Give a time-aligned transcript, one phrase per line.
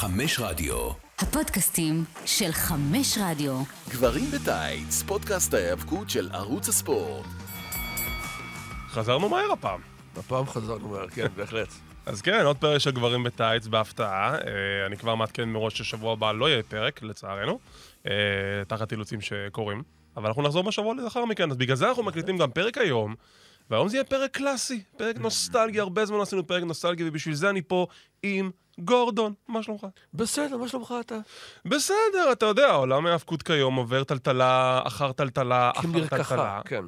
[0.00, 0.90] חמש רדיו.
[1.18, 3.62] הפודקאסטים של חמש רדיו.
[3.88, 7.26] גברים בטייץ, פודקאסט ההיאבקות של ערוץ הספורט.
[8.88, 9.80] חזרנו מהר הפעם.
[10.16, 11.68] הפעם חזרנו מהר, כן, בהחלט.
[12.06, 14.34] אז כן, עוד פרק של גברים בטייץ בהפתעה.
[14.34, 17.58] אה, אני כבר מעדכן מראש ששבוע הבא לא יהיה פרק, לצערנו,
[18.06, 18.12] אה,
[18.68, 19.82] תחת אילוצים שקורים.
[20.16, 23.14] אבל אנחנו נחזור בשבוע לאחר מכן, אז בגלל זה אנחנו מקליטים גם פרק היום.
[23.70, 27.50] והיום זה יהיה פרק קלאסי, פרק נוסטלגי, הרבה זמן לא עשינו פרק נוסטלגי, ובשביל זה
[27.50, 27.86] אני פה
[28.22, 29.32] עם גורדון.
[29.48, 29.86] מה שלומך?
[30.14, 31.18] בסדר, מה שלומך אתה?
[31.64, 36.08] בסדר, אתה יודע, עולם ההאבקות כיום עובר טלטלה אחר טלטלה אחר טלטלה.
[36.08, 36.84] כמרקחה, כן.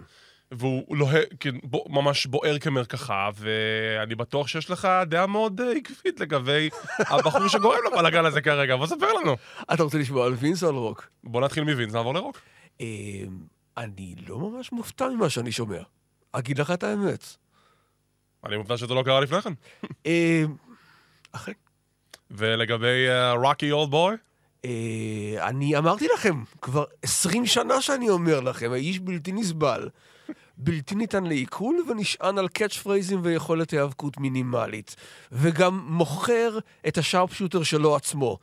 [0.53, 6.21] והוא לוהה, כן, בו, ממש בוער כמרקחה, ואני בטוח שיש לך דעה מאוד אה, עקבית
[6.21, 8.77] לגבי הבחור שגורם לבלאגן הזה כרגע.
[8.77, 9.37] בוא ספר לנו.
[9.73, 11.09] אתה רוצה לשמוע על וינס או על רוק?
[11.25, 12.41] בוא נתחיל מווינס, נעבור לרוק.
[12.81, 12.87] אמ,
[13.77, 15.83] אני לא ממש מופתע ממה שאני שומע.
[16.33, 17.25] אגיד לך את האמת.
[18.45, 19.53] אני מופתע שזה לא קרה לפני כן.
[20.07, 20.55] אמ,
[21.33, 21.53] אכן.
[22.31, 24.17] ולגבי רוקי אולד בוי?
[25.39, 29.89] אני אמרתי לכם, כבר 20 שנה שאני אומר לכם, האיש בלתי נסבל.
[30.57, 34.97] בלתי ניתן לעיכול ונשען על קאץ' פרייזים ויכולת היאבקות מינימלית.
[35.33, 36.59] וגם מוכר
[36.89, 38.39] את השארפשוטר שלו עצמו,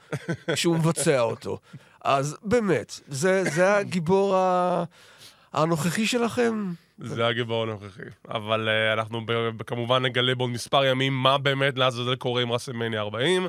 [0.53, 1.59] כשהוא מבצע אותו.
[2.03, 4.83] אז באמת, זה, זה הגיבור ה...
[5.53, 6.73] הנוכחי שלכם?
[6.99, 8.01] זה הגיבור הנוכחי.
[8.29, 9.21] אבל אה, אנחנו
[9.67, 13.47] כמובן נגלה בעוד מספר ימים מה באמת לעזאזל קורה עם רסלמניה 40.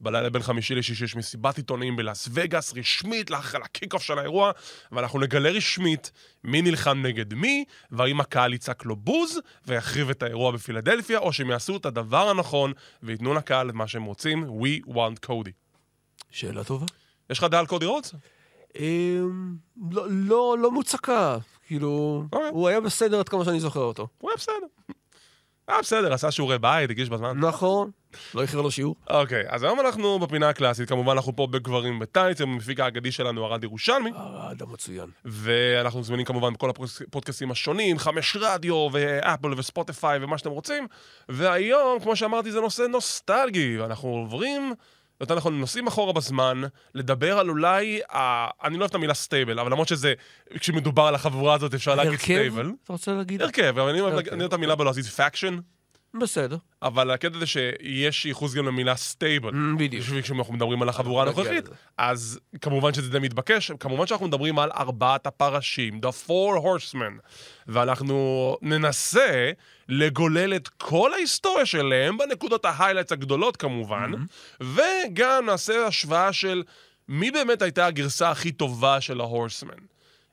[0.00, 4.52] בלילה בין חמישי לשישי יש מסיבת עיתונאים בלאס וגאס, רשמית, ל kick-off של האירוע,
[4.92, 6.12] ואנחנו נגלה רשמית
[6.44, 11.50] מי נלחם נגד מי, והאם הקהל יצעק לו בוז, ויחריב את האירוע בפילדלפיה, או שהם
[11.50, 15.50] יעשו את הדבר הנכון, וייתנו לקהל את מה שהם רוצים, We want Cody.
[16.30, 16.86] שאלה טובה.
[17.30, 18.14] יש לך דעה על קודי רודס?
[18.78, 19.56] אמ,
[19.90, 21.38] לא, לא, לא מוצקה.
[21.66, 22.48] כאילו, אוקיי.
[22.50, 24.08] הוא היה בסדר עד כמה שאני זוכר אותו.
[24.18, 24.94] הוא היה בסדר.
[25.68, 27.38] היה בסדר, עשה שיעורי בית, הגיש בזמן.
[27.38, 27.90] נכון,
[28.34, 28.96] לא איחר לו שיעור.
[29.10, 33.46] אוקיי, אז היום אנחנו בפינה הקלאסית, כמובן אנחנו פה בגברים בטייץ, עם המפיק האגדי שלנו,
[33.46, 35.10] ארד ירושלמי, האדם מצוין.
[35.24, 40.86] ואנחנו זמינים כמובן בכל הפודקאסטים השונים, חמש רדיו, ואפל וספוטיפיי ומה שאתם רוצים,
[41.28, 44.74] והיום, כמו שאמרתי, זה נושא נוסטלגי, ואנחנו עוברים,
[45.20, 46.62] יותר נכון, נוסעים אחורה בזמן,
[46.94, 48.00] לדבר על אולי.
[48.64, 50.14] אני לא אוהב את המילה stable, אבל למרות שזה,
[50.54, 52.24] כשמדובר על החבורה הזאת אפשר להגיד הרכב?
[52.24, 52.72] stable.
[52.84, 53.42] אתה רוצה להגיד?
[53.42, 54.28] הרכב, אבל אני אוהב הרכב.
[54.30, 55.58] אני אוהב את המילה בלועזית faction.
[56.14, 56.56] בסדר.
[56.82, 59.50] אבל הקטע זה שיש ייחוס גם למילה stable.
[59.50, 60.02] אממ, בדיוק.
[60.02, 61.68] בשביל כשאנחנו מדברים על החבורה הנוכחית.
[61.98, 67.20] אז כמובן שזה די מתבקש, כמובן שאנחנו מדברים על ארבעת הפרשים, The Four Horsemen,
[67.66, 69.50] ואנחנו ננסה
[69.88, 74.12] לגולל את כל ההיסטוריה שלהם בנקודות ה highlights הגדולות כמובן,
[74.60, 76.62] וגם נעשה השוואה של
[77.08, 79.78] מי באמת הייתה הגרסה הכי טובה של ה Horsemen.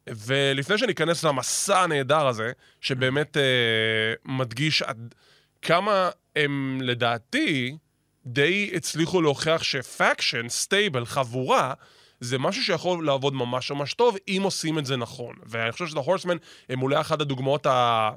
[0.10, 5.16] ולפני שניכנס למסע הנהדר הזה, שבאמת אה, מדגיש עד
[5.66, 7.78] כמה הם לדעתי
[8.26, 11.74] די הצליחו להוכיח ש faction, stable, חבורה,
[12.20, 15.36] זה משהו שיכול לעבוד ממש ממש טוב, אם עושים את זה נכון.
[15.46, 16.38] ואני חושב שה Horsemen
[16.70, 18.10] הם אולי אחת הדוגמאות ה...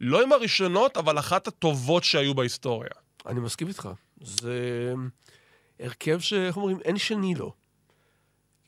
[0.00, 2.90] לא עם הראשונות, אבל אחת הטובות שהיו בהיסטוריה.
[3.26, 3.88] אני מסכים איתך.
[4.20, 4.94] זה
[5.80, 7.52] הרכב שאיך אומרים, אין שני לו.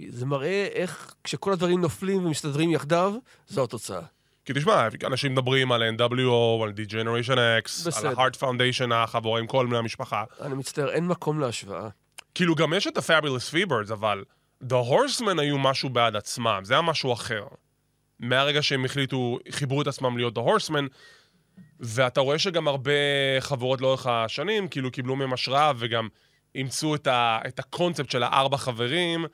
[0.08, 3.14] זה מראה איך כשכל הדברים נופלים ומסתדרים יחדיו,
[3.48, 4.02] זו התוצאה.
[4.50, 8.08] כי תשמע, אנשים מדברים על NWO, על D-Generation X, בסדר.
[8.08, 10.24] על ה-Heart Foundation, החבורה עם כל בני המשפחה.
[10.40, 11.88] אני מצטער, אין מקום להשוואה.
[12.34, 14.24] כאילו, גם יש את ה-Fabulous Freebirds, אבל
[14.64, 17.44] The Horsemen היו משהו בעד עצמם, זה היה משהו אחר.
[18.20, 20.88] מהרגע שהם החליטו, חיברו את עצמם להיות The Horsemen,
[21.80, 22.92] ואתה רואה שגם הרבה
[23.40, 26.08] חברות לאורך השנים, כאילו קיבלו מהם השראה וגם
[26.54, 29.24] אימצו את, ה, את הקונספט של הארבע חברים,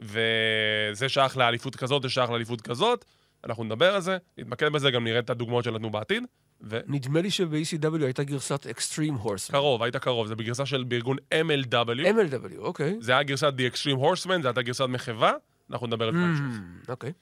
[0.00, 3.04] וזה שייך לאליפות כזאת, זה שייך לאליפות כזאת.
[3.44, 6.24] אנחנו נדבר על זה, נתמקד בזה, גם נראה את הדוגמאות שנתנו בעתיד.
[6.60, 9.56] וקרוב, נדמה לי שב-ECW הייתה גרסת Extreme Horseman.
[9.82, 12.06] היית קרוב, זה בגרסה של בארגון MLW.
[12.06, 12.96] MLW, אוקיי.
[13.00, 15.32] זה היה גרסת The Extreme Horseman, זה הייתה גרסת מחווה,
[15.70, 16.58] אנחנו נדבר על זה בהמשך.
[16.58, 17.12] Mm, אוקיי.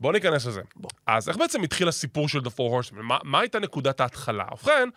[0.00, 0.62] בואו ניכנס לזה.
[0.76, 0.90] בוא.
[1.06, 3.02] אז איך בעצם התחיל הסיפור של The Four Horsemen?
[3.02, 4.44] מה, מה הייתה נקודת ההתחלה?
[4.52, 4.88] ובכן,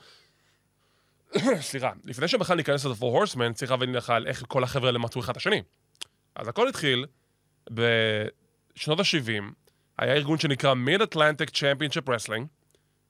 [1.61, 4.99] סליחה, לפני שבכלל ניכנס ל-The Four Horsemen, צריך להבין לך על איך כל החבר'ה האלה
[4.99, 5.61] מצאו אחד את השני.
[6.35, 7.05] אז הכל התחיל
[7.69, 9.43] בשנות ה-70,
[10.03, 12.43] היה ארגון שנקרא Mid-Atlantic Championship Wrestling,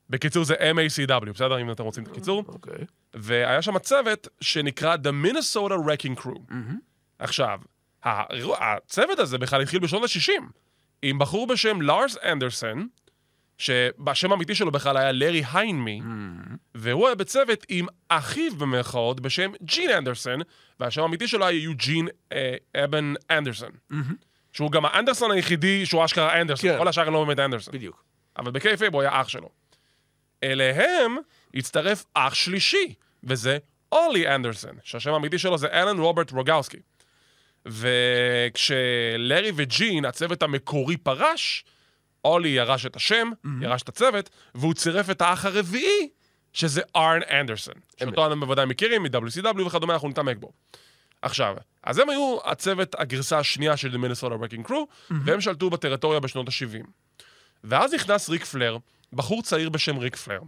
[0.09, 1.61] בקיצור זה MACW, בסדר?
[1.61, 2.43] אם אתם רוצים את הקיצור.
[2.47, 2.85] אוקיי.
[3.13, 6.53] והיה שם צוות שנקרא The Minnesota Wrecking Crew.
[7.19, 7.59] עכשיו,
[8.03, 10.43] האירוע- הצוות הזה בכלל התחיל בשנות ה-60,
[11.01, 12.87] עם בחור בשם לארס אנדרסון,
[13.57, 16.01] שבשם האמיתי שלו בכלל היה לארי היינמי,
[16.75, 20.39] והוא היה בצוות עם אחיו במרכאות בשם ג'ין אנדרסון,
[20.79, 23.71] והשם האמיתי שלו היה יוג'ין אה, אבן אנדרסון.
[24.53, 26.77] שהוא גם האנדרסון היחידי שהוא אשכרה אנדרסון, כן.
[26.77, 27.73] כל השאר הם לא באמת אנדרסון.
[27.73, 28.03] בדיוק.
[28.37, 29.49] אבל ב kayfabe הוא היה אח שלו.
[30.43, 31.17] אליהם
[31.53, 33.57] הצטרף אח שלישי, וזה
[33.91, 36.77] אולי אנדרסון, שהשם האמיתי שלו זה אלן רוברט רוגאוסקי.
[37.65, 41.65] וכשלארי וג'ין, הצוות המקורי פרש,
[42.25, 46.09] אולי ירש את השם, ירש את הצוות, והוא צירף את האח הרביעי,
[46.53, 47.73] שזה ארן אנדרסון.
[47.99, 50.51] שאותו אתם בוודאי מכירים, מ-WCW וכדומה, אנחנו נתעמק בו.
[51.23, 56.19] עכשיו, אז הם היו הצוות, הגרסה השנייה של The Minnesota Wrecking Crew, והם שלטו בטריטוריה
[56.19, 56.87] בשנות ה-70.
[57.63, 58.77] ואז נכנס ריק פלר,
[59.13, 60.39] בחור צעיר בשם ריק פלר,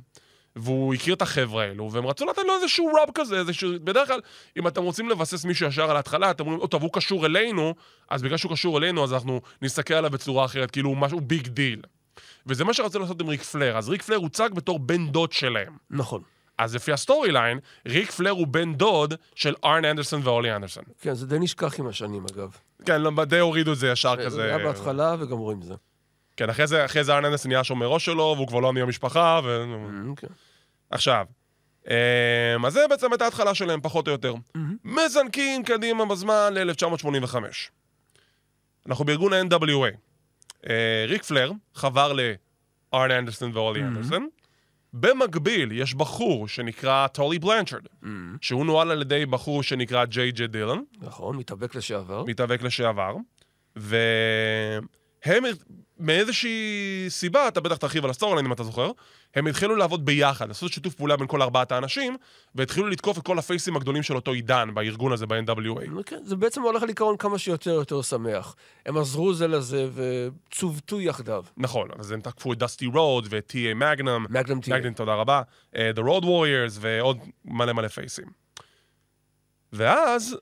[0.55, 3.71] והוא הכיר את החבר'ה האלו, והם רצו לתת לו איזשהו rub כזה, איזשהו...
[3.83, 4.19] בדרך כלל,
[4.57, 7.75] אם אתם רוצים לבסס מישהו ישר על ההתחלה, אתם אומרים, "או, טוב, הוא קשור אלינו,
[8.09, 11.47] אז בגלל שהוא קשור אלינו, אז אנחנו נסתכל עליו בצורה אחרת, כאילו הוא משהו big
[11.47, 11.81] deal.
[12.47, 13.77] וזה מה שרצו לעשות עם ריק פלר.
[13.77, 15.77] אז ריק פלר הוצג בתור בן דוד שלהם.
[15.89, 16.21] נכון.
[16.57, 20.83] אז לפי ה storyline, ריק פלר הוא בן דוד של ארן אנדרסון ואולי אנדרסון.
[21.01, 22.57] כן, זה די נשכח עם השנים, אגב.
[22.85, 24.43] כן, לא, די הורידו את זה ישר זה כזה.
[24.43, 25.73] היה בהתחלה וגמרו עם זה.
[26.37, 28.85] כן, אחרי זה, אחרי זה ארן אנדרסון נהיה שומר ראש שלו, והוא כבר לא נהיה
[28.85, 29.65] משפחה, ו...
[30.15, 30.27] כן.
[30.89, 31.25] עכשיו,
[31.87, 34.33] אמ, אז זה בעצם הייתה ההתחלה שלהם, פחות או יותר.
[34.83, 37.35] מזנקים קדימה בזמן ל-1985.
[38.87, 39.97] אנחנו בארגון ה-NWA.
[40.69, 44.27] אה, ריק פלר חבר לארן אנדרסון ואולי אנדרסון.
[44.99, 47.87] במקביל, יש בחור שנקרא טולי בלנצ'רד,
[48.41, 52.23] שהוא נוהל על ידי בחור שנקרא ג'יי ג'יי דילן, נכון, מתאבק לשעבר.
[52.27, 53.15] מתאבק לשעבר,
[53.75, 55.43] והם
[55.99, 58.91] מאיזושהי סיבה, אתה בטח תרחיב על ה story אם אתה זוכר,
[59.35, 62.17] הם התחילו לעבוד ביחד, לעשות שיתוף פעולה בין כל ארבעת האנשים,
[62.55, 66.03] והתחילו לתקוף את כל הפייסים הגדולים של אותו עידן בארגון הזה, ב-NWA.
[66.05, 68.55] כן, זה בעצם הולך על עיקרון כמה שיותר יותר שמח.
[68.85, 71.43] הם עזרו זה לזה וצוותו יחדיו.
[71.57, 73.75] נכון, אז הם תקפו את דסטי רודס ואת T.A.
[73.75, 74.25] מגנום.
[74.29, 74.73] מגנום T.A.
[74.73, 75.41] מגנום, תודה רבה.
[75.75, 78.25] אה, The Road Warriors ועוד מלא מלא פייסים.
[79.73, 80.37] ואז,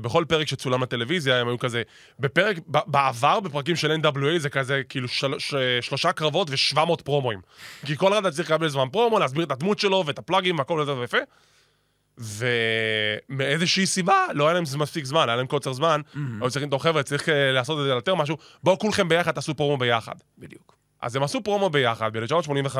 [0.00, 1.82] בכל פרק שצולם לטלוויזיה, הם היו כזה,
[2.20, 7.40] בפרק, בעבר, בפרקים של NWA, זה כזה, כאילו, של, ש, שלושה קרבות ו-700 פרומואים.
[7.86, 10.96] כי כל אחד צריך לקבל זמן פרומו, להסביר את הדמות שלו ואת הפלאגים והכל הזה
[10.96, 11.18] ויפה.
[12.18, 16.00] ומאיזושהי סיבה, לא היה להם מספיק זמן, היה להם קוצר זמן,
[16.40, 19.54] היו צריכים, טוב חבר'ה, צריך אה, לעשות את זה יותר משהו, בואו כולכם ביחד תעשו
[19.54, 20.14] פרומו ביחד.
[20.38, 20.76] בדיוק.
[21.02, 22.78] אז הם עשו פרומו ביחד ב-1985,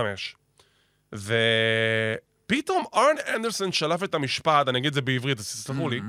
[1.12, 6.00] ופתאום ארן אנדרסון שלף את המשפט, אני אגיד את זה בעברית, אז תסלחו לי,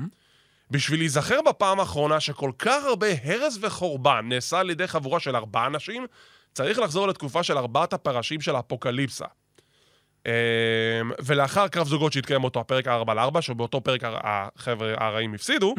[0.70, 5.66] בשביל להיזכר בפעם האחרונה שכל כך הרבה הרס וחורבן נעשה על ידי חבורה של ארבעה
[5.66, 6.06] אנשים,
[6.54, 9.24] צריך לחזור לתקופה של ארבעת הפרשים של האפוקליפסה.
[10.26, 10.32] אמ,
[11.24, 15.74] ולאחר קרב זוגות שהתקיים אותו הפרק 4 על 4, שבאותו פרק החבר'ה הרעים הפסידו,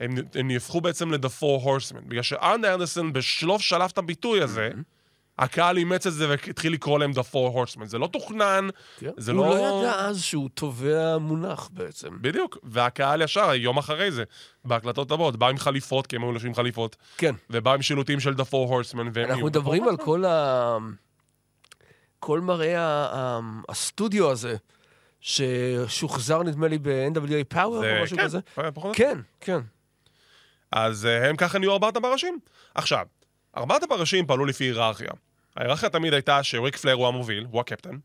[0.00, 2.08] הם, הם נהפכו בעצם ל-The Four Horsemen.
[2.08, 4.70] בגלל שארן אנדרסון בשלוף שלף את הביטוי הזה,
[5.38, 7.84] הקהל אימץ את זה והתחיל לקרוא להם The Four Horsemen.
[7.84, 9.10] זה לא תוכנן, כן.
[9.16, 9.54] זה הוא לא...
[9.54, 12.08] לא ידע אז שהוא תובע מונח בעצם.
[12.20, 14.24] בדיוק, והקהל ישר, יום אחרי זה,
[14.64, 17.34] בהקלטות הבאות, בא עם חליפות, כי הם היו לובשים חליפות, כן.
[17.50, 20.76] ובא עם שילוטים של The Four Horsemen, והם אנחנו מדברים על כל ה...
[22.18, 24.56] כל מראה ה- הסטודיו הזה,
[25.20, 28.38] ששוחזר נדמה לי ב-NWA Power זה- או משהו כן, כזה.
[28.74, 28.96] פחות.
[28.96, 29.58] כן, כן.
[30.72, 32.38] אז אה, הם ככה נהיו ארבעת הפרשים.
[32.74, 33.06] עכשיו,
[33.56, 35.10] ארבעת הפרשים פעלו לפי היררכיה.
[35.56, 37.96] ההיררכיה תמיד הייתה שריק פלר הוא המוביל, הוא הקפטן,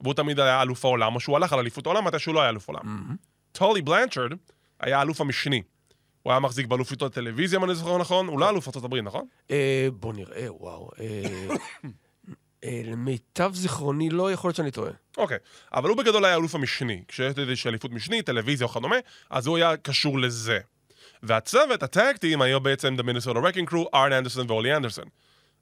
[0.00, 2.50] והוא תמיד היה אלוף העולם, או שהוא הלך על אליפות העולם, מתי שהוא לא היה
[2.50, 3.16] אלוף העולם.
[3.52, 4.32] טולי בלנצ'רד
[4.80, 5.62] היה האלוף המשני.
[6.22, 9.26] הוא היה מחזיק באלופות הטלוויזיה, אם אני זוכר נכון, הוא לא אלוף ארצות הברית, נכון?
[9.50, 10.90] אה, בוא נראה, וואו.
[11.00, 11.54] אה,
[12.64, 14.90] אה, למיטב זיכרוני, לא יכול להיות שאני טועה.
[15.16, 15.38] אוקיי,
[15.72, 17.02] אבל הוא בגדול היה האלוף המשני.
[17.08, 18.96] כשיש איזושהי אליפות משנית, טלוויזיה או כדומה,
[19.30, 20.60] אז הוא היה קשור לזה.
[21.26, 25.04] והצוות, הטקטים, היו בעצם The Minnesota Wrecking Crew, ארן אנדרסון ואולי אנדרסון.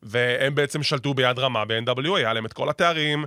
[0.03, 3.25] והם בעצם שלטו ביד רמה ב-NWA, היה להם את כל התארים,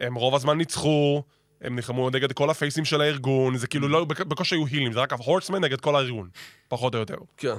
[0.00, 1.22] הם רוב הזמן ניצחו,
[1.60, 5.00] הם נלחמו נגד כל הפייסים של הארגון, זה כאילו לא, בק- בקושי היו הילים, זה
[5.00, 6.28] רק ההורסמן נגד כל הארגון,
[6.68, 7.16] פחות או יותר.
[7.36, 7.54] כן.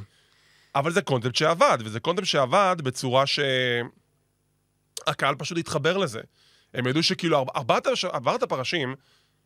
[0.76, 3.24] אבל זה קונספט שעבד, וזה קונספט שעבד בצורה
[5.08, 6.22] שהקהל פשוט התחבר לזה.
[6.74, 8.96] הם ידעו שכאילו ארבעת הפרשים,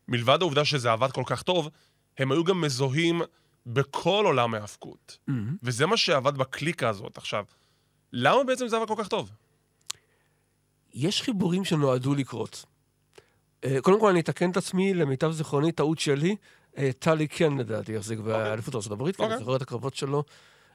[0.08, 1.70] מלבד העובדה שזה עבד כל כך טוב,
[2.18, 3.22] הם היו גם מזוהים
[3.66, 5.18] בכל עולם ההאבקות.
[5.64, 7.18] וזה מה שעבד בקליקה הזאת.
[7.18, 7.46] עכשיו,
[8.14, 9.32] למה בעצם זה עבד כל כך טוב?
[10.94, 12.66] יש חיבורים שנועדו לקרות.
[13.64, 16.36] אה, קודם כל, אני אתקן את עצמי, למיטב זיכרוני, טעות שלי.
[16.78, 19.46] אה, טלי כן, לדעתי, החזיק באליפות ארצות הברית, כי אני אוקיי.
[19.46, 20.24] זוכר את הקרבות שלו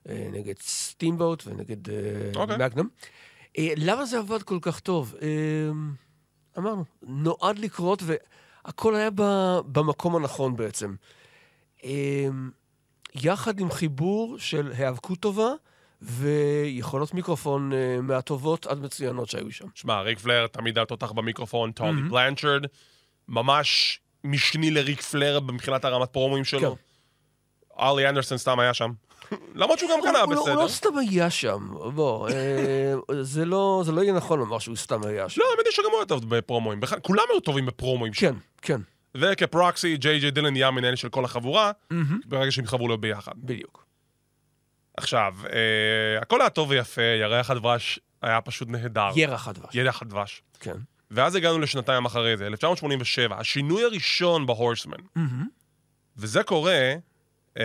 [0.08, 1.94] אה, נגד סטימבוט ונגד אה,
[2.36, 2.56] אוקיי.
[2.58, 2.88] מגנום.
[3.58, 5.14] למה זה עבד כל כך טוב?
[6.58, 8.02] אמרנו, נועד לקרות,
[8.64, 9.10] והכל היה
[9.72, 10.94] במקום הנכון בעצם.
[13.14, 15.48] יחד עם חיבור של היאבקות טובה
[16.02, 19.66] ויכולות מיקרופון אה, מהטובות עד מצוינות שהיו שם.
[19.74, 22.62] שמע, ריק פלר תמיד היה תותח במיקרופון, טולי בלנצ'רד,
[23.28, 26.76] ממש משני לריק פלר מבחינת הרמת פרומואים שלו.
[27.80, 28.90] ארלי אנדרסון סתם היה שם.
[29.54, 30.68] למרות שהוא גם היה הוא לא- הוא לא בסדר.
[30.68, 35.28] סתם היה שם, בוא, אה, זה לא זה לא יהיה נכון לומר שהוא סתם היה
[35.28, 35.40] שם.
[35.40, 36.80] לא, האמת היא שגם הוא היה טוב בפרומואים.
[37.02, 38.12] כולם היו טובים בפרומואים.
[38.12, 38.80] כן, כן,
[39.14, 41.72] וכפרוקסי, ג'יי ג'יי דילן נהיה המנהל של כל החבורה,
[42.26, 43.32] ברגע שהם חברו להיות ביחד.
[43.36, 43.86] בדיוק.
[44.96, 49.10] עכשיו, אה, הכל היה טוב ויפה, ירח הדבש היה פשוט נהדר.
[49.16, 49.74] ירח הדבש.
[49.74, 50.42] ירח הדבש.
[50.60, 50.76] כן.
[51.10, 54.96] ואז הגענו לשנתיים אחרי זה, 1987, השינוי הראשון בהורסמן.
[56.16, 56.94] וזה קורה,
[57.58, 57.64] אה,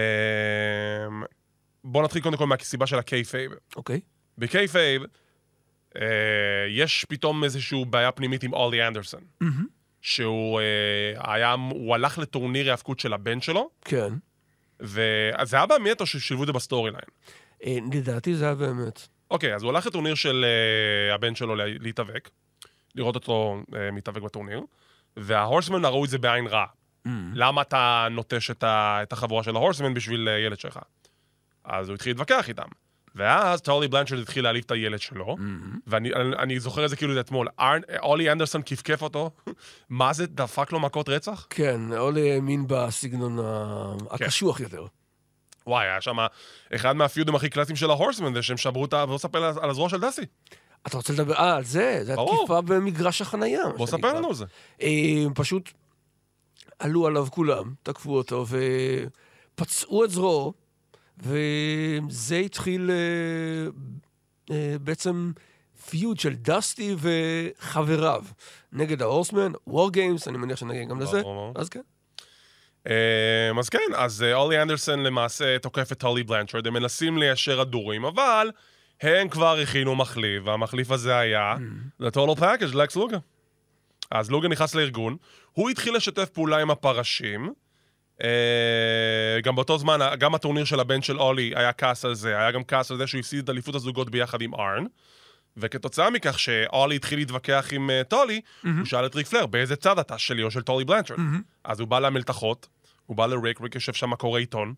[1.83, 3.51] בואו נתחיל קודם כל מהסיבה של ה kayfabe.
[3.75, 3.99] אוקיי.
[4.37, 5.03] ב kayfabe,
[5.95, 6.01] אה,
[6.69, 9.21] יש פתאום איזושהי בעיה פנימית עם אולי אנדרסון.
[10.03, 14.13] שהוא אה, היה, הוא הלך לטורניר היאבקות של הבן שלו, כן.
[14.79, 17.03] ואז זה היה באמת או ששילבו את זה ב storyline?
[17.65, 19.07] אה, לדעתי זה היה באמת.
[19.31, 20.45] אוקיי, אז הוא הלך לטורניר של
[21.11, 22.29] אה, הבן שלו לה- להתאבק,
[22.95, 24.61] לראות אותו אה, מתאבק בטורניר,
[25.17, 26.65] וההורסמן ראו את זה בעין רע.
[27.33, 30.79] למה אתה נוטש את, ה, את החבורה של ההורסמן בשביל uh, ילד שלך?
[31.63, 32.67] אז הוא התחיל להתווכח איתם.
[33.15, 35.35] ואז טולי בלנצ'רד התחיל להעליב את הילד שלו,
[35.87, 37.47] ואני אני, אני זוכר את זה כאילו אתמול.
[38.03, 39.31] אולי אנדרסון כפכף אותו,
[39.89, 41.47] מה זה, דפק לו מכות רצח?
[41.49, 44.85] כן, אולי האמין בסגנון ה- הקשוח יותר.
[45.67, 46.17] וואי, היה שם
[46.75, 49.05] אחד מהפיודים הכי קלאסיים של ההורסמן, זה שהם שברו את ה...
[49.05, 50.21] בוא ספר על הזרוע של דסי.
[50.87, 51.99] אתה רוצה לדבר, אה, על זה?
[52.03, 52.13] זה.
[52.13, 53.63] התקיפה במגרש החנייה.
[53.77, 53.87] בוא.
[53.87, 54.45] ספר לנו על זה.
[54.81, 55.69] אה, פשוט
[56.79, 58.45] עלו עליו כולם, תקפו אותו
[59.55, 60.53] ופצעו את זרועו,
[61.17, 63.67] וזה התחיל אה,
[64.55, 65.31] אה, בעצם
[65.89, 68.23] פיוד של דסטי וחבריו
[68.71, 71.21] נגד ההורסמן, וור גיימס, אני מניח שנגיע גם לזה.
[71.55, 71.81] אז כן.
[72.87, 78.05] אמ, אז כן, אז אולי אנדרסון למעשה תוקף את טולי בלנצ'רד, הם מנסים ליישר הדורים,
[78.05, 78.51] אבל
[79.01, 81.55] הם כבר הכינו מחליף, והמחליף הזה היה
[82.01, 83.17] The Total Package, לקס לוגה.
[84.11, 85.17] אז לוגה נכנס לארגון,
[85.51, 87.53] הוא התחיל לשתף פעולה עם הפרשים,
[89.43, 92.63] גם באותו זמן, גם הטורניר של הבן של אולי היה כעס על זה, היה גם
[92.63, 94.85] כעס על זה שהוא הפסיד את אליפות הזוגות ביחד עם ארן.
[95.57, 99.99] וכתוצאה מכך שאולי התחיל להתווכח עם uh, טולי, הוא שאל את ריק פלר, באיזה צד
[99.99, 101.19] אתה, שלי או של טולי בלנצ'רד?
[101.63, 102.67] אז הוא בא למלתחות,
[103.05, 104.73] הוא בא לריק, ריק יושב שם קורא עיתון,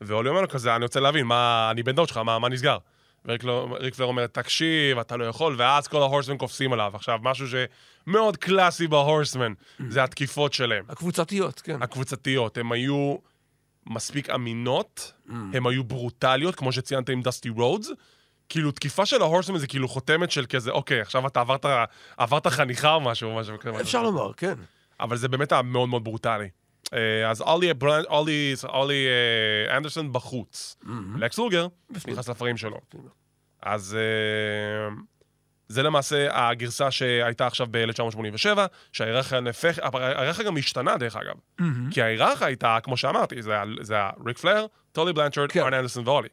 [0.00, 2.78] ואולי אומר לו כזה, אני רוצה להבין, מה, אני בן דוד שלך, מה, מה נסגר?
[3.26, 6.92] וריק לא- ריק פלר אומר, תקשיב, אתה לא יכול, ואז כל ה Horsemen קופצים עליו.
[6.94, 9.52] עכשיו, משהו שמאוד קלאסי ב Horsemen,
[9.88, 10.84] זה התקיפות שלהם.
[10.88, 11.82] הקבוצתיות, כן.
[11.82, 13.16] הקבוצתיות, הן היו
[13.86, 17.90] מספיק אמינות, הן היו ברוטליות, כמו שציינת עם דסטי רודס.
[18.48, 21.66] כאילו, תקיפה של ה Horsemen זה כאילו חותמת של כזה, אוקיי, עכשיו אתה עברת,
[22.16, 23.80] עברת חניכה או משהו, משהו כזה.
[23.80, 24.54] אפשר לומר, כן.
[25.00, 26.48] אבל זה באמת היה מאוד מאוד ברוטלי.
[26.94, 30.76] אה, אז אולי, ברנ- אולי, אולי אה, אנדרסון בחוץ.
[31.18, 31.66] לקס לוגר
[32.12, 32.80] נכנס לפריים שלו.
[33.62, 34.94] אז אה,
[35.68, 38.58] זה למעשה הגרסה שהייתה עכשיו ב-1987,
[38.92, 41.34] שההיררכיה נהפך, ההיררכיה גם השתנה דרך אגב.
[41.90, 45.60] כי ההיררכיה הייתה, כמו שאמרתי, זה היה- זה היה ריק פלר, טולי בלנצ'רד, כן.
[45.60, 46.28] ארן אנדרסון ואולי.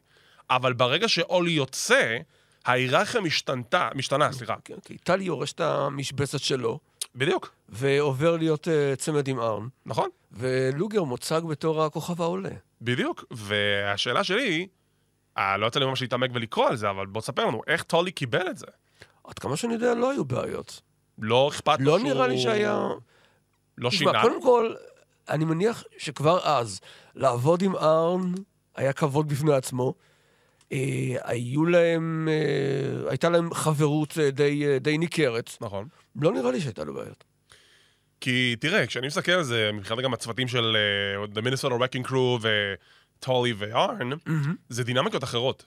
[0.50, 2.16] אבל ברגע שאולי יוצא,
[2.64, 4.54] ההיררכיה משתנתה, משתנה, סליחה.
[4.64, 6.78] כן, כי טלי יורש את המשבצת שלו,
[7.14, 10.08] בדיוק, ועובר להיות אה, צמד עם ארן, נכון?
[10.32, 12.50] ולוגר מוצג בתור הכוכב העולה.
[12.82, 14.66] בדיוק, והשאלה שלי היא,
[15.38, 18.12] אה, לא יצא לי ממש להתעמק ולקרוא על זה, אבל בוא תספר לנו, איך טולי
[18.12, 18.66] קיבל את זה?
[19.24, 20.80] עד כמה שאני יודע, לא היו בעיות.
[21.18, 22.08] לא אכפת לו לא שהוא...
[22.08, 22.88] נראה לי שהיה...
[23.78, 24.22] לא תשמע, שינה?
[24.22, 24.74] קודם כל,
[25.28, 26.80] אני מניח שכבר אז,
[27.14, 28.32] לעבוד עם ארן
[28.76, 29.94] היה כבוד בפני עצמו.
[30.72, 35.50] אה, היו להם, אה, הייתה להם חברות אה, די, אה, די ניכרת.
[35.60, 35.88] נכון.
[36.16, 37.24] לא נראה לי שהייתה לו בעיות.
[38.20, 40.76] כי תראה, כשאני מסתכל על זה, מבחינת גם הצוותים של
[41.32, 42.46] uh, The Minnesota Wrecking Crew
[43.18, 44.10] וטולי וארן,
[44.68, 45.66] זה דינמיקות אחרות.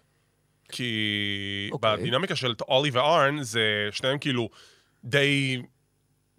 [0.69, 1.97] כי אוקיי.
[1.97, 4.49] בדינמיקה של אולי וארן, זה שניהם כאילו
[5.03, 5.61] די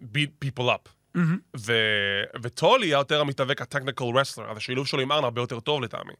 [0.01, 0.89] beat people up.
[1.57, 1.73] ו...
[2.41, 6.13] וטולי היה יותר המתאבק הטכניקל רסלר, אז השילוב שלו עם ארן הרבה יותר טוב לטעמי.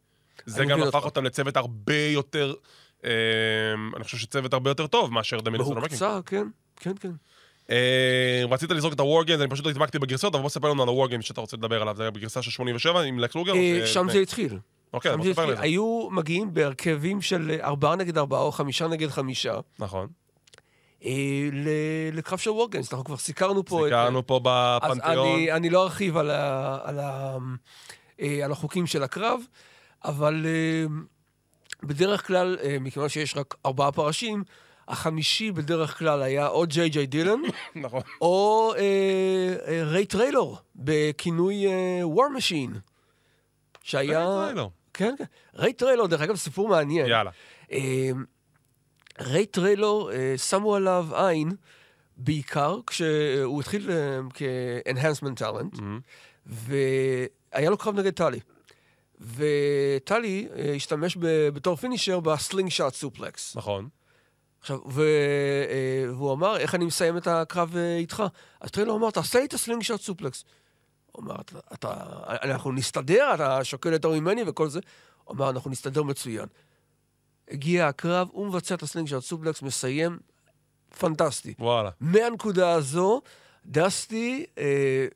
[0.45, 1.05] זה גם הפך.
[1.05, 2.53] אותם לצוות הרבה יותר,
[3.05, 3.11] אה,
[3.95, 5.73] אני חושב שצוות הרבה יותר טוב מאשר The Minnesota Wrecking Crew.
[5.73, 7.11] בהוקצה, כן, כן, כן.
[7.71, 11.21] אה, רצית לזרוק את Games, אני פשוט התמקתי בגרסאות, אבל בוא ספר לנו על Games
[11.21, 11.95] שאתה רוצה לדבר עליו.
[11.95, 13.53] זה היה בגרסה של 87 עם לקס לוגר?
[13.55, 14.07] אה, ש- שם?
[14.11, 14.57] זה התחיל.
[14.93, 15.53] אוקיי, בוא זה תספר לי התחיל.
[15.53, 15.63] את זה.
[15.63, 20.07] היו מגיעים בהרכבים של אה, ארבעה נגד ארבעה או חמישה נגד חמישה נכון.
[21.05, 21.11] אה,
[22.13, 22.93] לקרב של וורגנס.
[22.93, 23.83] אנחנו כבר סיקרנו פה את...
[23.83, 24.39] סיקרנו פה
[24.81, 25.27] אז בפנתיאון.
[25.27, 26.29] אני, אני לא ארחיב על,
[28.21, 29.39] אה, החוקים של הקרב,
[30.05, 30.85] אבל אה,
[31.83, 34.43] בדרך כלל, אה, מכיוון שיש רק ארבעה פרשים,
[34.89, 37.39] החמישי בדרך כלל היה או ג'יי ג'יי דילן,
[37.75, 38.01] נכון.
[38.21, 38.81] או אה,
[39.67, 42.77] אה, ריי טריילור, בכינוי אה, War Machine.
[43.83, 44.27] שהיה...
[44.27, 44.71] ריי טריילור.
[44.93, 45.23] כן, כן.
[45.55, 47.05] ריי טריילור, דרך אגב, סיפור מעניין.
[47.07, 47.31] יאללה.
[47.71, 48.09] אה,
[49.19, 51.51] ריי טריילור, אה, שמו עליו עין,
[52.17, 55.81] בעיקר כשהוא התחיל אה, כ-enhancement talent,
[56.45, 58.39] והיה לו קרב נגד טלי.
[59.35, 63.55] וטלי אה, השתמש ב- בתור finisher ב slingshot suplex.
[63.55, 63.89] נכון.
[64.61, 65.01] עכשיו, ו...
[65.69, 68.23] אה, והוא אמר, איך אני מסיים את הקרב אה, איתך?
[68.61, 70.45] אז טריילור אמר, תעשה לי את ה slingshot suplex.
[71.11, 71.93] הוא אמר, אתה, אתה,
[72.27, 74.79] אנחנו נסתדר, אתה שוקל יותר ממני וכל זה.
[75.23, 76.45] הוא אמר, אנחנו נסתדר מצוין.
[77.51, 80.19] הגיע הקרב, הוא מבצע את ה slingshot suplex, מסיים,
[80.99, 81.53] פנטסטי.
[81.59, 81.89] וואלה.
[81.99, 83.21] מהנקודה הזו,
[83.65, 85.07] דסטי אה,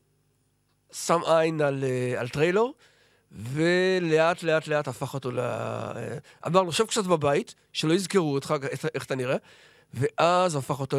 [0.91, 2.73] שם עין על, אה, על טריילור,
[3.33, 5.39] ולאט לאט לאט הפך אותו ל...
[6.47, 8.53] אמר לו, שב קצת בבית, שלא יזכרו אותך,
[8.95, 9.35] איך, אתה נראה,
[9.93, 10.97] ואז הפך אותו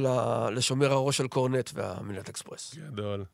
[0.52, 2.74] לשומר הראש של קורנט והמילת אקספרס.
[2.74, 3.24] גדול.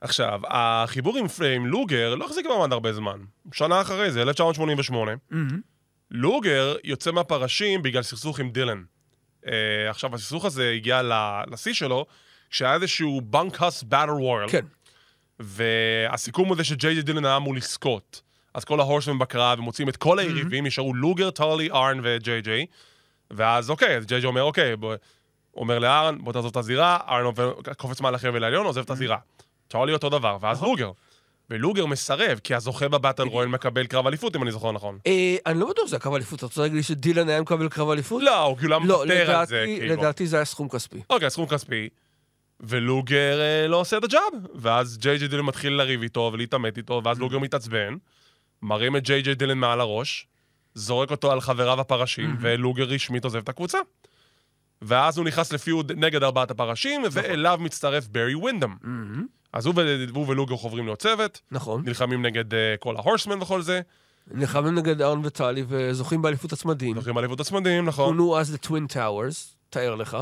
[0.00, 1.26] עכשיו, החיבור עם,
[1.56, 3.20] עם לוגר לא החזיק מעמד הרבה זמן.
[3.52, 5.12] שנה אחרי זה, 1988.
[6.10, 8.82] לוגר יוצא מהפרשים בגלל סכסוך עם דילן.
[9.44, 9.48] Uh,
[9.88, 11.00] עכשיו, הסכסוך הזה הגיע
[11.46, 12.06] לשיא שלו,
[12.50, 14.48] כשהיה איזשהו בנקהס באטר וורל.
[14.48, 14.64] כן.
[15.42, 18.22] והסיכום הוא זה שג'יי ג'י דילן היה אמור לזכות.
[18.54, 22.66] אז כל ההורסמן בקרב, הם מוצאים את כל היריבים, נשארו לוגר, טולי, ארן וג'יי ג'יי.
[23.30, 24.94] ואז אוקיי, אז ג'יי ג'יי אומר, אוקיי, בוא...
[25.56, 29.18] אומר לארן, בוא תעזוב את הזירה, ארן עובר, קופץ מעל החבל העליון, עוזב את הזירה.
[29.68, 30.90] טולי אותו דבר, ואז לוגר.
[31.50, 34.98] ולוגר מסרב, כי הזוכה בבטל רויאל מקבל קרב אליפות, אם אני זוכר נכון.
[35.06, 37.90] אה, אני לא בטוח שזה הקרב אליפות, אתה רוצה להגיד לי שדילן היה מקבל קרב
[37.90, 38.22] אליפות?
[38.22, 39.96] לא, הוא כאילו לא, מוותר על זה, כאילו.
[39.96, 41.02] לדעתי זה היה סכום כספי.
[41.10, 41.88] אוקיי, סכום כספי.
[42.62, 44.46] ולוגר אה, לא עושה את הג'אב.
[44.54, 47.94] ואז ג'יי ג'יי דילן מתחיל לריב איתו ולהתעמת איתו, ואז לוגר מתעצבן,
[48.62, 50.26] מרים את ג'יי ג'יי דילן מעל הראש,
[50.74, 53.78] זורק אותו על חבריו הפרשים, ולוגר רשמית עוזב את הקבוצה.
[54.82, 58.74] ואז הוא נכנס לפיוד נגד ארבעת הפרשים, ואליו מצטרף ברי ווינדאם.
[59.52, 59.74] אז הוא,
[60.14, 61.82] הוא ולוגר חוברים להיות צוות, נכון.
[61.84, 63.80] נלחמים נגד אה, כל ההורסמן וכל זה,
[64.30, 66.94] נלחמים נגד ארן וטלי וזוכים באליפות הצמדים.
[66.94, 68.08] זוכים באליפות הצמדים, נכון?
[68.08, 70.16] כונו אז Twin Towers, תאר לך.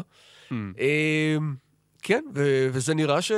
[0.50, 0.52] Hmm.
[0.52, 1.54] אמ,
[2.02, 3.32] כן, ו- וזה נראה ש...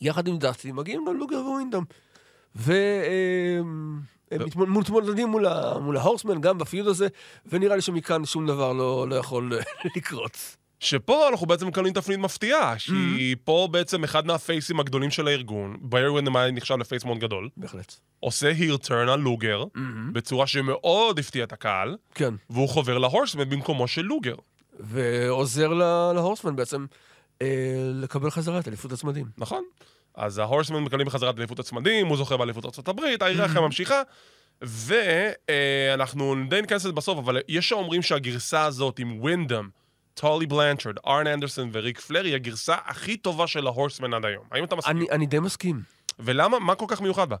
[0.00, 1.82] יחד עם דסטי מגיעים גם לוגר וווינדאם.
[2.54, 4.00] והם
[4.76, 7.06] מתמודדים מול ה- מול ההורסמן, גם בפיוד הזה,
[7.46, 9.52] ונראה לי שמכאן שום דבר לא לא יכול
[9.96, 10.56] לקרות.
[10.80, 12.78] שפה אנחנו בעצם מקבלים תפנית מפתיעה, Mm-hmm.
[12.78, 17.94] שהיא פה בעצם אחד מהפייסים הגדולים של הארגון, ווינדאם היה נחשב לפייס מאוד גדול, בהחלט.
[18.20, 19.64] עושה היר טרן על לוגר,
[20.12, 22.34] בצורה שמאוד הפתיעה את הקהל, כן.
[22.50, 24.34] והוא חובר להורסמן במקומו של לוגר.
[24.80, 25.68] ועוזר
[26.14, 26.86] להורסמן בעצם
[27.42, 27.46] אה,
[27.94, 29.26] לקבל חזרה את אליפות הצמדים.
[29.38, 29.64] נכון?
[30.14, 34.02] אז ההורסמן מקבלים בחזרה את אליפות הצמדים, הוא זוכה באליפות ארה"ב, ההיררכיה ממשיכה,
[34.62, 39.68] ואנחנו די ניכנס לזה בסוף, אבל יש שאומרים שהגרסה הזאת עם ווינדאם,
[40.14, 44.44] טולי בלנצ'רד, ארן אנדרסון וריק פלר היא הגרסה הכי טובה של ההורסמן עד היום.
[44.50, 44.96] האם אתה מסכים?
[44.96, 45.82] אני, אני די מסכים.
[46.18, 46.58] ולמה?
[46.58, 47.36] מה כל כך מיוחד בה?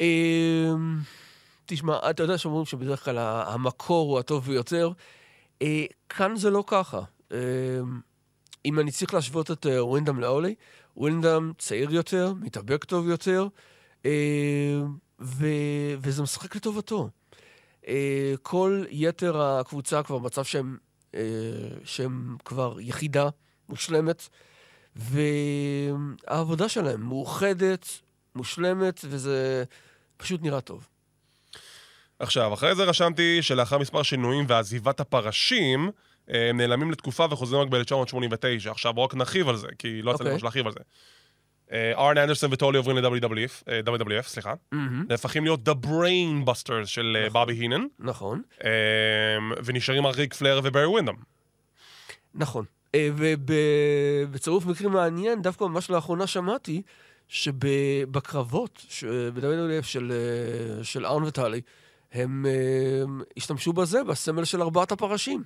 [0.00, 0.98] אמ,
[1.66, 4.90] תשמע, אתה יודע שאומרים שבדרך כלל המקור הוא הטוב ביותר.
[5.62, 7.00] אה, כאן זה לא ככה.
[7.32, 7.36] אמ,
[8.64, 10.54] אם אני צריך להשוות את אה, ווינדאם לאולי,
[10.96, 13.48] ווינדאם צעיר יותר, מתאבק טוב יותר,
[14.04, 14.10] אמ,
[15.20, 17.08] ו- וזה משחק לטובתו.
[17.88, 20.76] אה, כל יתר הקבוצה כבר במצב שהם,
[21.14, 21.20] אה,
[21.84, 23.28] שהם כבר יחידה
[23.68, 24.28] מושלמת,
[24.96, 27.86] והעבודה שלהם מאוחדת,
[28.34, 29.64] מושלמת, וזה
[30.16, 30.88] פשוט נראה טוב.
[32.18, 35.90] עכשיו, אחרי זה רשמתי שלאחר מספר שינויים ועזיבת הפרשים,
[36.30, 38.70] אה, הם נעלמים לתקופה וחוזרים רק ב-1989.
[38.70, 40.32] עכשיו, רק נרחיב על זה, כי לא יצא לי אוקיי.
[40.32, 40.80] ממש להרחיב על זה.
[41.72, 44.54] אה, ארן אנדרסון וטולי עוברים ל-WWF, אה, סליחה.
[45.08, 48.42] נהפכים להיות The Brain Busters של אה, בובי הינן, נכון,
[49.64, 51.14] ונשארים רק ריק פלר וברי ווינדאם.
[52.34, 52.64] נכון.
[52.96, 56.82] ובצירוף מקרים מעניין, דווקא ממש לאחרונה שמעתי
[57.28, 58.86] שבקרבות
[59.34, 59.84] ב-WWF
[60.82, 61.60] של ארן וטלי,
[62.12, 65.44] הם אה, השתמשו בזה, בסמל של ארבעת הפרשים.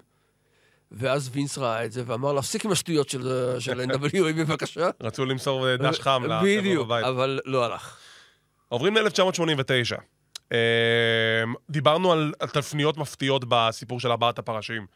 [0.93, 4.91] ואז וינס ראה את זה ואמר להפסיק עם השטויות של, של NWA בבקשה.
[5.01, 7.05] רצו למסור דש חם לחבר'ה בדיוק, בבית.
[7.05, 7.97] אבל לא הלך.
[8.69, 10.01] עוברים ל-1989.
[11.71, 14.87] דיברנו על, על תפניות מפתיעות בסיפור של ארבעת הפרשים.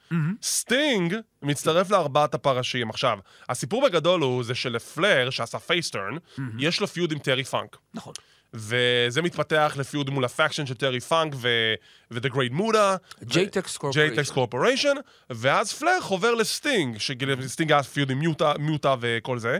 [0.42, 2.90] סטינג מצטרף לארבעת הפרשים.
[2.90, 6.16] עכשיו, הסיפור בגדול הוא זה שלפלר, שעשה face turn,
[6.58, 7.76] יש לו feud עם טרי פאנק.
[7.94, 8.14] נכון.
[8.54, 13.24] וזה מתפתח ל feud מול ה faction של טרי פאנק ו- The Great Muta.
[13.24, 13.94] JTEX Corporation.
[13.94, 14.98] JTEX Corporation,
[15.30, 18.18] ואז פלר חובר לסטינג, שסטינג היה feud עם
[18.58, 19.58] מיוטה, וכל זה,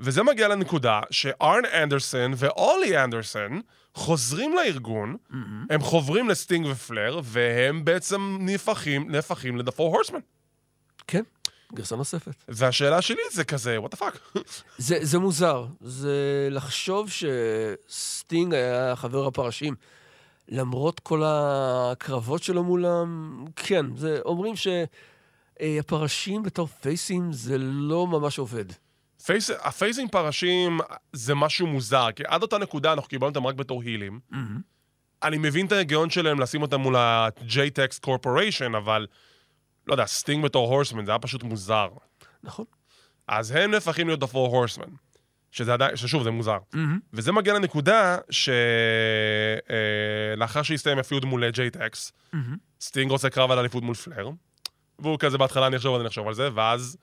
[0.00, 3.60] וזה מגיע לנקודה שארן אנדרסון ואולי אנדרסון
[3.94, 5.16] חוזרים לארגון,
[5.70, 9.10] הם חוברים לסטינג ופלר, והם בעצם נהפכים,
[9.76, 10.20] Four Horsemen.
[11.06, 11.22] כן,
[11.74, 12.44] גרסה נוספת.
[12.48, 14.40] והשאלה שלי זה כזה, what the fuck?
[14.78, 15.66] זה, זה מוזר.
[15.80, 19.74] זה לחשוב שסטינג היה חבר הפרשים,
[20.48, 28.64] למרות כל הקרבות שלו מולם, כן, זה, אומרים שהפרשים בתור פייסים זה לא ממש עובד.
[29.24, 30.78] face, הפייסים פרשים
[31.12, 34.20] זה משהו מוזר, כי עד אותה נקודה אנחנו קיבלנו אותם רק בתור הילים.
[35.22, 39.06] אני מבין את ההיגיון שלהם לשים אותם מול ה-JTEX Corporation, אבל
[39.86, 41.88] לא יודע, סטינג בתור Horsemen, זה היה פשוט מוזר.
[42.42, 42.64] נכון.
[43.28, 44.90] אז הם נהפכים להיות The Four Horsemen,
[45.50, 46.58] שזה עדיין, ששוב, זה מוזר.
[47.12, 48.18] וזה מגיע לנקודה
[50.36, 52.12] שלאחר שהסתיים ה feud מול ג'ייטקס,
[52.80, 54.30] סטינג רוצה קרב על אליפות מול פלר,
[54.98, 56.96] והוא כזה בהתחלה אני אחשוב על זה, אני אחשוב על זה, ואז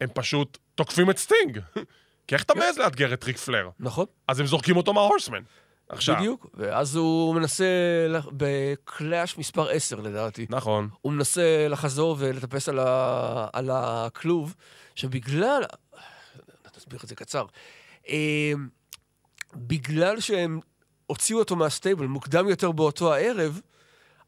[0.00, 1.58] הם פשוט תוקפים את סטינג.
[2.26, 3.70] כי איך אתה מעז לאתגר את ריק פלר?
[3.80, 5.42] נכון, אז הם זורקים אותו מה Horsemen.
[5.88, 6.16] עכשיו.
[6.16, 6.46] בדיוק.
[6.54, 7.64] ואז הוא מנסה,
[8.32, 10.88] ב Clash מספר 10 לדעתי, נכון.
[11.00, 13.48] הוא מנסה לחזור ולטפס על, ה...
[13.52, 14.54] על הכלוב,
[14.94, 15.62] שבגלל...
[16.76, 17.46] נסביר את זה קצר.
[18.08, 18.52] אה,
[19.54, 20.60] בגלל שהם
[21.06, 23.60] הוציאו אותו מה stable מוקדם יותר באותו הערב,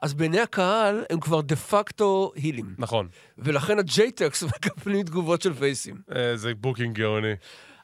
[0.00, 2.74] אז בעיני הקהל הם כבר דה פקטו הילים.
[2.78, 3.08] נכון.
[3.38, 5.96] ולכן הג'ייטקס מקבלים תגובות של פייסים.
[6.14, 7.34] אה, זה booking גאוני.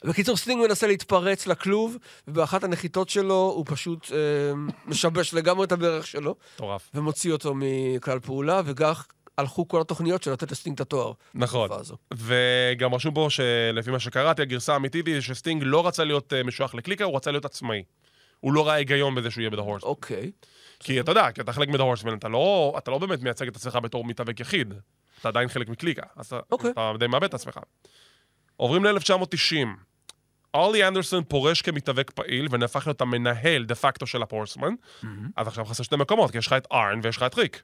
[0.07, 1.97] בקיצור, סטינג מנסה להתפרץ לכלוב,
[2.29, 4.19] ובאחת הנחיתות שלו הוא פשוט אה,
[4.91, 6.91] משבש לגמרי את הברך שלו, מטורף.
[6.95, 9.07] ומוציא אותו מכלל פעולה, וכך
[9.39, 11.13] הלכו כל התוכניות של לתת לסטינג את התואר.
[11.35, 11.71] נכון.
[12.15, 16.75] וגם רשום פה שלפי מה שקראתי, הגרסה האמיתית היא שסטינג לא רצה להיות אה, משוייך
[16.75, 17.83] לקליקה, הוא רצה להיות עצמאי.
[18.41, 19.89] הוא לא ראה היגיון בזה שהוא יהיה בדה הורסמן.
[19.89, 20.31] אוקיי.
[20.81, 23.57] כי אתה יודע, כי אתה חלק מדה הורסמן, אתה לא, אתה לא באמת מייצג את
[23.57, 24.75] עצמך בתור מתאבק יחיד.
[25.21, 26.03] אתה עדיין חלק מקליקה.
[26.17, 26.71] אז אתה, אוקיי.
[26.71, 27.61] אתה די מאבד את עצמך.
[28.57, 29.67] עוברים ל-1990.
[30.57, 34.75] אורלי אנדרסון פורש כמתאבק פעיל ונהפך להיות המנהל דה פקטו של הפורסמן.
[35.37, 37.63] אז עכשיו חסר שתי מקומות, כי יש לך את ארן ויש לך את ריק.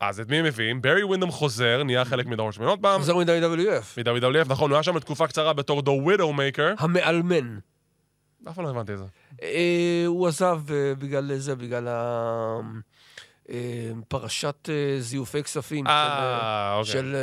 [0.00, 0.82] אז את מי הם מביאים?
[0.82, 3.00] ברי ווינדום חוזר, נהיה חלק מדה הורסמן עוד פעם.
[3.00, 4.00] חוזר מ-WWF.
[4.00, 6.74] מ-WWF, נכון, הוא היה שם לתקופה קצרה בתור The Widowmaker.
[6.78, 7.58] המאלמן.
[8.48, 9.04] אף פעם לא הבנתי את זה.
[9.42, 12.60] אה, הוא עזב אה, בגלל זה, בגלל ה...
[13.50, 14.68] אה, פרשת
[14.98, 15.92] זיופי כספים של,
[16.78, 16.92] אוקיי.
[16.92, 17.16] של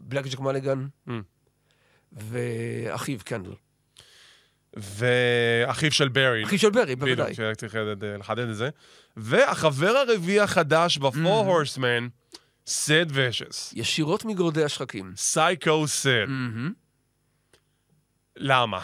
[0.00, 1.10] בלק ג'ק מליגן Mm.
[2.12, 3.52] ואחיו קנדל.
[4.76, 6.44] ואחיו של ברי.
[6.44, 7.32] אחיו של ברי, בוודאי.
[7.32, 8.68] בדיוק, צריך לחדד- לחדד את זה.
[9.16, 12.08] והחבר הרביעי החדש ב Four Horsemen,
[12.66, 13.72] סיד וישס.
[13.76, 15.12] ישירות מגורדי השחקים.
[15.16, 16.24] סייקו סיד.
[16.28, 16.72] מהמם.
[18.36, 18.80] למה?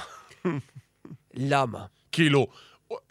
[1.34, 1.86] למה?
[2.12, 2.46] כאילו,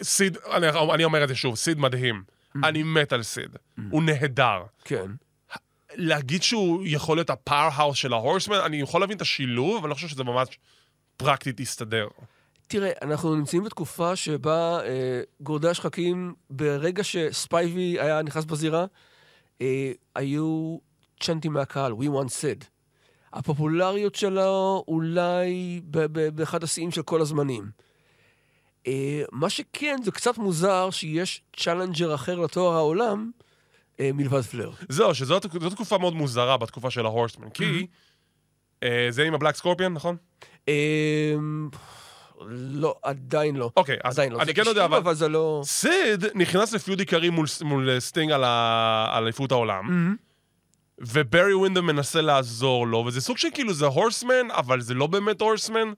[0.04, 2.24] סיד, אני, אני אומר את זה שוב, סיד מדהים.
[2.64, 3.56] אני מת על סיד.
[3.90, 4.64] הוא נהדר.
[4.84, 5.12] כן.
[5.98, 9.84] להגיד שהוא יכול להיות ה powerhouse של ה Horsemen, אני יכול להבין את השילוב, אבל
[9.84, 10.60] אני לא חושב שזה ממש
[11.18, 12.08] פרקטית יסתדר.
[12.68, 18.86] תראה, אנחנו נמצאים בתקופה שבה אה, גורדי השחקים, ברגע שספייבי היה נכנס בזירה,
[19.62, 20.78] אה, היו
[21.20, 22.66] צ'אנטים מהקהל, We want Sid.
[23.34, 25.82] הפופולריות שלו אולי
[26.36, 27.72] באחד השיאים של כל הזמנים.
[28.88, 33.32] אה, מה שכן, זה קצת מוזר שיש challenger אחר לתואר העולם
[34.00, 34.72] מלבד פלר.
[34.90, 37.88] זהו, זאת תקופה מאוד מוזרה בתקופה של ה Horsemen, כי
[38.84, 40.16] אה, זה עם ה Black Scorpion, נכון?
[40.70, 41.36] אה,
[42.50, 43.72] לא, עדיין לא.
[43.78, 44.42] אוקיי, אז עדיין לא.
[44.42, 44.98] אני כן יודע, 90, אבל...
[44.98, 45.62] אבל זה לא...
[45.64, 48.44] סיד נכנס ל feud עיקרי מול, מול סטינג על
[49.24, 50.16] אליפות העולם,
[51.00, 55.42] וברי ווינדום מנסה לעזור לו, וזה סוג של כאילו זה Horsemen, אבל זה לא באמת
[55.42, 55.94] Horsemen,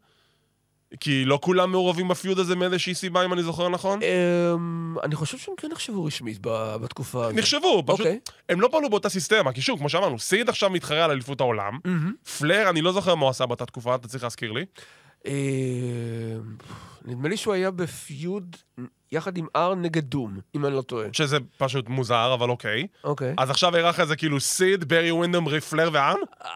[0.99, 3.99] כי לא כולם מעורבים ב feud הזה מאיזושהי סיבה, אם אני זוכר נכון.
[4.04, 6.38] אמ, אני חושב שהם כן נחשבו רשמית
[6.82, 7.38] בתקופה הזאת.
[7.38, 8.19] נחשבו, פשוט, אוקיי.
[8.49, 11.80] הם לא פעלו באותה סיסטמה, כי שוב, כמו שאמרנו, סיד עכשיו מתחרה על אליפות העולם,
[12.39, 14.65] פלר, אני לא זוכר מה הוא עשה באותה תקופה, אתה צריך להזכיר לי.
[15.25, 15.32] אמ,
[17.06, 18.56] נדמה לי שהוא היה ב feud
[19.12, 21.08] יחד עם ארן נגד דום, אם אני לא טועה.
[21.13, 22.88] שזה פשוט מוזר, אבל אוקיי.
[23.04, 23.34] אוקיי.
[23.38, 26.15] אז עכשיו ה arc זה כאילו סיד, ברי ווינדום, ריק פלר וארן,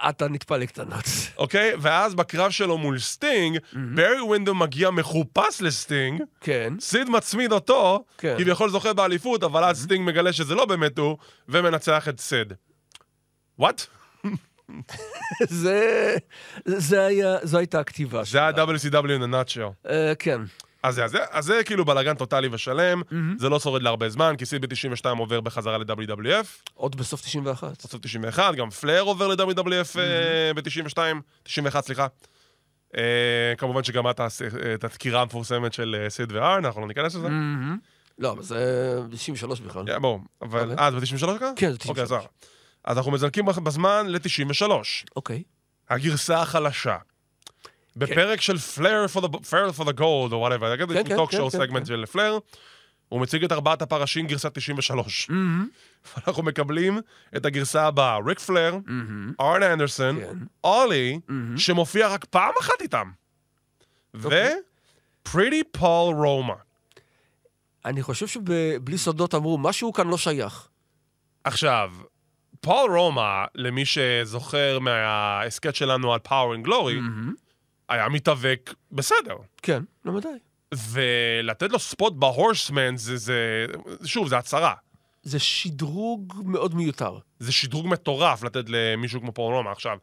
[0.09, 1.03] אתה נטפל קטנות.
[1.37, 1.73] אוקיי?
[1.81, 3.57] ואז בקרב שלו מול סטינג,
[3.95, 6.73] ברי ווינדום מגיע מחופש לסטינג, כן.
[6.79, 8.35] סיד מצמיד אותו, כן.
[8.37, 11.17] כביכול זוכה באליפות, אבל אז סטינג מגלה שזה לא באמת הוא,
[11.49, 12.53] ומנצח את סיד.
[13.59, 13.85] וואט?
[15.49, 16.15] זה...
[16.65, 17.37] זה היה...
[17.43, 19.89] זו הייתה הכתיבה זה ה-WCW in a nutshell.
[19.89, 20.41] אה, כן.
[20.83, 23.01] אז זה, אז זה, אז זה כאילו בלאגן טוטאלי ושלם,
[23.37, 27.77] זה לא שורד להרבה זמן, כי סיד ב-92 עובר בחזרה ל-WWF, עוד בסוף 91.
[27.85, 29.97] בסוף 91, גם פלר עובר ל-WWF
[30.55, 30.97] ב-92,
[31.43, 32.07] 91, סליחה.
[32.97, 34.19] אה, כמובן שגם את
[34.73, 37.29] את הדקירה המפורסמת של אה, סיד וארן, אנחנו לא ניכנס לזה.
[37.29, 37.77] מהמם.
[38.19, 39.85] לא, אבל זה 93 בכלל.
[39.87, 40.19] כן, ברור.
[40.41, 40.71] אבל...
[40.71, 40.85] אוקיי.
[40.85, 41.53] אה, זה ב-93 כאן?
[41.55, 42.23] כן, זה אוקיי, 93.
[42.23, 42.29] אז
[42.83, 44.71] אז אנחנו מזנקים בזמן ל-93.
[45.15, 45.43] אוקיי.
[45.89, 46.97] הגרסה החלשה.
[47.95, 52.05] בפרק של פלר for the, gold, או whatever, זה כן, כן, טוק שואו סגמנט של
[52.05, 52.37] פלר,
[53.09, 55.29] הוא מציג את ארבעת הפרשים גרסת 93.
[55.29, 55.67] מהמם.
[56.27, 56.99] אנחנו מקבלים
[57.35, 58.77] את הגרסה הבאה, ריק פלר.
[59.41, 60.19] ארן אנדרסון.
[60.63, 61.19] אולי.
[61.57, 63.11] שמופיע רק פעם אחת איתם.
[64.13, 64.23] ו...
[64.23, 64.55] אוקיי.
[65.23, 66.53] Pretty פול רומא.
[67.85, 70.67] אני חושב שבלי סודות אמרו, משהו כאן לא שייך.
[71.43, 71.91] עכשיו,
[72.61, 77.33] פול רומא, למי שזוכר מההסכת שלנו על Power and Glory, מהמם.
[77.93, 79.37] היה מתאבק בסדר.
[79.61, 80.27] כן, למדי.
[80.73, 83.65] ולתת לו spot ב Horsemen זה, זה,
[84.05, 84.73] שוב, זה הצהרה.
[85.23, 87.17] זה שדרוג מאוד מיותר.
[87.39, 89.69] זה שדרוג מטורף לתת למישהו כמו פול רומא.
[89.69, 89.97] עכשיו,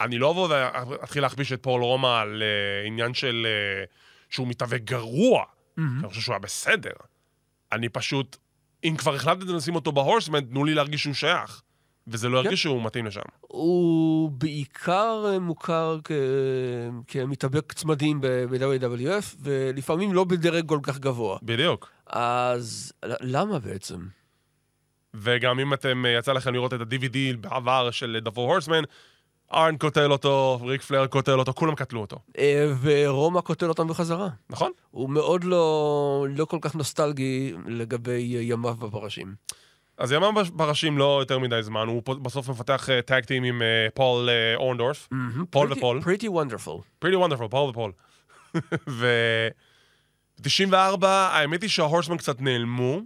[0.00, 3.46] אני לא אבוא ואתחיל להכפיש את פול רומא על אה, עניין של...
[3.46, 3.84] אה,
[4.30, 5.44] שהוא מתהווה גרוע.
[5.78, 6.90] אני חושב שהוא היה בסדר.
[7.72, 8.36] אני פשוט...
[8.84, 11.62] אם כבר החלטתם לשים אותו בהורסמן, תנו לי להרגיש שהוא שייך.
[12.08, 13.20] וזה לא ירגיש שהוא מתאים לשם.
[13.40, 16.12] הוא בעיקר אה, מוכר כ...
[17.08, 21.38] כמתאבק צמדים ב-WWF, ולפעמים לא בדרג כל כך גבוה.
[21.42, 21.90] בדיוק.
[22.06, 23.98] אז למה בעצם?
[25.14, 28.84] וגם אם אתם, אה, יצא לכם לראות את ה-DVD בעבר של The Four Horsemen,
[29.54, 32.16] ארן קוטל אותו, ריק פלר קוטל אותו, כולם קטלו אותו.
[32.38, 34.28] אה, ורומא קוטל אותם בחזרה.
[34.50, 34.72] נכון?
[34.90, 39.34] הוא מאוד לא, לא כל כך נוסטלגי לגבי ימיו בפרשים.
[39.98, 44.28] אז ימם פרשים לא יותר מדי זמן, הוא בסוף מפתח tag team עם אה, פול
[44.28, 45.08] אה, אורנדורף.
[45.50, 46.00] פול ופול.
[46.00, 46.82] Pretty wonderful.
[46.98, 47.92] Pretty wonderful, פול ופול.
[48.88, 49.06] ו...
[50.42, 53.00] 94, האמת היא שההורסמן קצת נעלמו,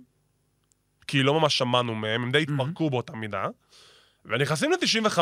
[1.06, 3.46] כי לא ממש שמענו מהם, הם די התפרקו באותה מידה.
[4.24, 5.18] ונכנסים ל-95.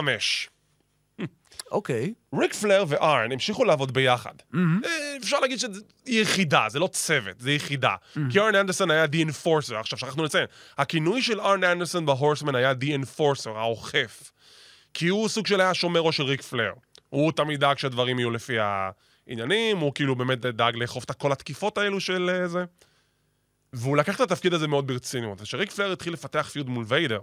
[1.70, 2.14] אוקיי.
[2.40, 4.34] ריק פלר וארן המשיכו לעבוד ביחד.
[4.84, 7.94] אה, אפשר להגיד שזה יחידה, זה לא צוות, זה יחידה.
[8.30, 9.74] כי ארן אנדרסון היה The Enforcer.
[9.74, 10.46] עכשיו, שכחנו לציין,
[10.78, 14.32] הכינוי של ארן אנדרסון בהורסמן היה The Enforcer, האוכף.
[14.94, 16.72] כי הוא סוג של היה שומרו של ריק פלר.
[17.08, 21.78] הוא תמיד דאג שהדברים יהיו לפי העניינים, הוא כאילו באמת דאג לאכוף את כל התקיפות
[21.78, 22.64] האלו של אה, זה.
[23.72, 25.40] והוא לקח את התפקיד הזה מאוד ברצינות.
[25.40, 27.20] כשריק פלר התחיל לפתח feud מול ויידר,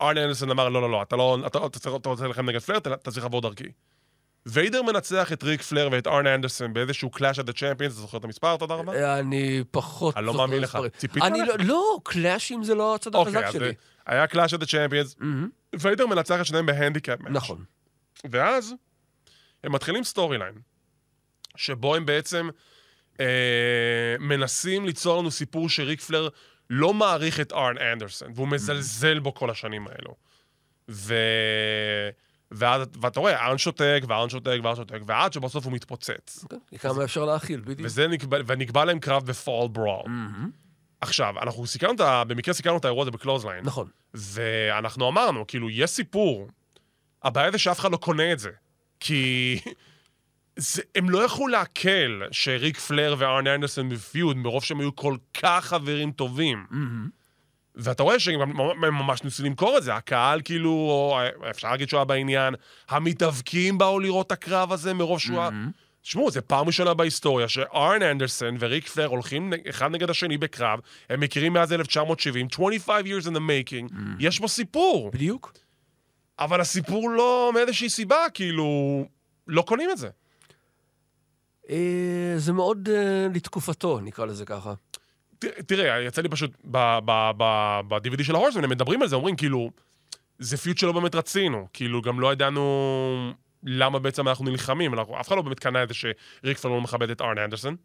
[0.00, 2.58] ארן אנדרסון אמר, לא, לא, לא, אתה לא, אתה, אתה, צריך- אתה רוצה להילחם נגד
[2.60, 3.64] פלר, אתה, אתה צריך לעבור דרכי.
[4.46, 8.18] ויידר מנצח את ריק פלר ואת ארן אנדרסון באיזשהו Clash of the Champions, אתה זוכר
[8.18, 8.56] את המספר?
[8.56, 9.18] תודה רבה.
[9.20, 10.16] אני פחות...
[10.16, 10.78] אני לא מאמין לך.
[10.96, 11.58] ציפית ללכת?
[11.58, 13.72] לא, לא, קלאשים זה לא הצד אוקיי, החזק שלי.
[14.06, 15.48] היה Clash of the Champions, מהמם.
[15.80, 17.32] ויידר מנצח את שניהם ב handicap match.
[17.32, 17.64] נכון.
[18.30, 18.74] ואז
[19.64, 20.54] הם מתחילים storyline,
[21.56, 22.48] שבו הם בעצם
[23.20, 26.28] אה, מנסים ליצור לנו סיפור שריק פלר
[26.70, 30.14] לא מעריך את ארן אנדרסון, והוא מזלזל בו כל השנים האלו.
[30.90, 31.14] ו...
[32.50, 36.44] ואז, ואתה רואה, ארן שותק, וארן שותק, וארן שותק, ועד שבסוף הוא מתפוצץ.
[36.50, 37.80] כן, כמה אפשר להכיל, בדיוק.
[37.82, 40.02] וזה נקבע, ונקבע להם קרב ב Fall Brawl.
[40.06, 40.50] מהמם.
[41.00, 42.24] עכשיו, אנחנו סיקרנו את ה...
[42.24, 43.64] במקרה סיקרנו את האירוע הזה ב Clothesline.
[43.64, 43.88] נכון.
[44.14, 46.48] ואנחנו אמרנו, כאילו, יש סיפור.
[47.22, 48.50] הבעיה זה שאף אחד לא קונה את זה.
[49.00, 49.58] כי
[50.60, 55.64] זה, הם לא יכלו לעכל שריק פלר וארן אנדרסון בפיוד, מרוב שהם היו כל כך
[55.64, 56.64] חברים טובים.
[56.70, 57.08] מהמם.
[57.74, 59.94] ואתה רואה שהם הם ממש ניסו למכור את זה.
[59.94, 61.18] הקהל, כאילו, או,
[61.50, 62.54] אפשר להגיד שהוא היה בעניין,
[62.88, 65.50] המתאבקים באו לראות את הקרב הזה מרוב שהוא היה...
[65.50, 65.70] מהמם.
[66.02, 71.20] תשמעו, זו פעם ראשונה בהיסטוריה שארן אנדרסון וריק פלר הולכים אחד נגד השני בקרב, הם
[71.20, 75.10] מכירים מאז 1970, 25 years in the making, יש בו סיפור.
[75.10, 75.52] בדיוק.
[76.38, 79.04] אבל הסיפור לא מאיזושהי סיבה, כאילו,
[79.46, 80.08] לא קונים את זה.
[81.70, 84.74] אה, זה מאוד אה, לתקופתו, נקרא לזה ככה.
[85.66, 89.70] תראה, יצא לי פשוט ב-DVD של ההורסמן, הם מדברים על זה, אומרים כאילו,
[90.38, 91.66] זה פיוט שלא באמת רצינו.
[91.72, 93.32] כאילו, גם לא ידענו
[93.64, 94.94] למה בעצם אנחנו נלחמים.
[94.98, 97.76] אף אחד לא באמת קנה את זה שריק לא מכבד את ארן אנדרסון.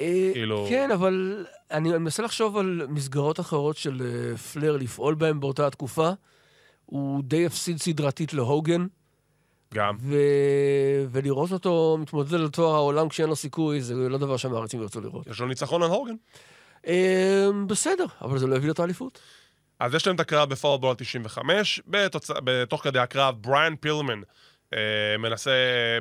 [0.00, 4.02] אה, כאילו- כן, אבל אני מנסה לחשוב על מסגרות אחרות של
[4.52, 6.10] פלר לפעול בהן באותה התקופה.
[6.86, 8.86] הוא די הפסיד סדרתית להוגן,
[9.74, 9.96] גם.
[10.00, 10.16] ו...
[11.10, 15.26] ולראות אותו מתמודד על תואר העולם כשאין לו סיכוי, זה לא דבר שהמעריצים ירצו לראות.
[15.26, 16.14] יש לו ניצחון על הורגן.
[16.86, 19.20] אה, בסדר, אבל זה לא הביא לו את האליפות.
[19.80, 22.30] אז יש להם את הקרב בפולבול 95, בתוצ...
[22.44, 24.20] בתוך כדי הקרב בריאן פילמן
[24.74, 24.78] אה,
[25.18, 25.50] מנסה,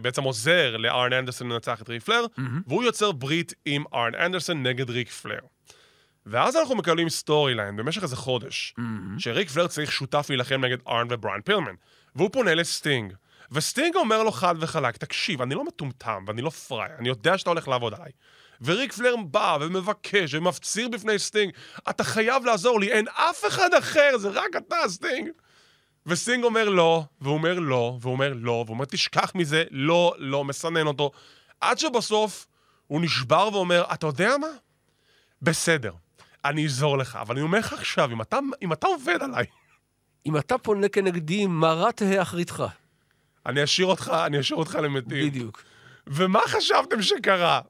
[0.01, 2.25] בעצם עוזר לארן אנדרסון לנצח את ריק פלר,
[2.67, 5.39] והוא יוצר ברית עם ארן אנדרסון נגד ריק פלר.
[6.25, 8.75] ואז אנחנו מקבלים storyline במשך איזה חודש,
[9.17, 11.75] שריק פלר צריך שותף להילחם נגד ארן ובריאן פילמן,
[12.15, 13.13] והוא פונה לסטינג.
[13.51, 17.49] וסטינג אומר לו חד וחלק, תקשיב, אני לא מטומטם ואני לא פראייר, אני יודע שאתה
[17.49, 18.11] הולך לעבוד עליי.
[18.61, 21.53] וריק פלר בא ומבקש ומפציר בפני סטינג,
[21.89, 25.29] אתה חייב לעזור לי, אין אף אחד אחר, זה רק אתה, סטינג.
[26.05, 30.43] וסטינג אומר לא, והוא אומר לא, והוא אומר לא, והוא אומר תשכח מזה, לא, לא,
[30.43, 31.11] מסנן אותו.
[31.61, 32.47] עד שבסוף
[32.87, 34.47] הוא נשבר ואומר, אתה יודע מה?
[35.41, 35.93] בסדר,
[36.45, 39.45] אני אעזור לך, אבל אני אומר לך עכשיו, אם אתה, אם אתה עובד עליי,
[40.25, 42.63] אם אתה פונה כנגדי, מה רע תהא אחריתך.
[43.45, 45.27] אני אשאיר אותך, אני אשאיר אותך למתים.
[45.27, 45.63] בדיוק.
[46.07, 47.61] ומה חשבתם שקרה?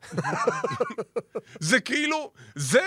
[1.59, 2.81] זה כאילו, זה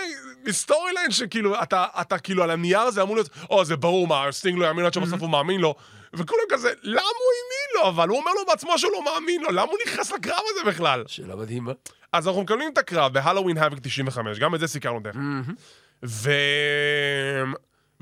[0.49, 4.59] storyline שכאילו, אתה, אתה כאילו על הנייר הזה אמור להיות, או, זה ברור מה, סטינג
[4.59, 5.75] לא יאמין עד שבסוף הוא מאמין לו.
[6.13, 7.89] וכולם כזה, למה הוא האמין לו?
[7.89, 11.03] אבל הוא אומר לו בעצמו שהוא לא מאמין לו, למה הוא נכנס לקרב הזה בכלל?
[11.07, 11.71] שאלה מדהימה.
[12.13, 15.19] אז אנחנו מקבלים את הקרב ב Halloween Havoc 95, גם את זה סיקרנו תכף.
[16.05, 16.31] ו...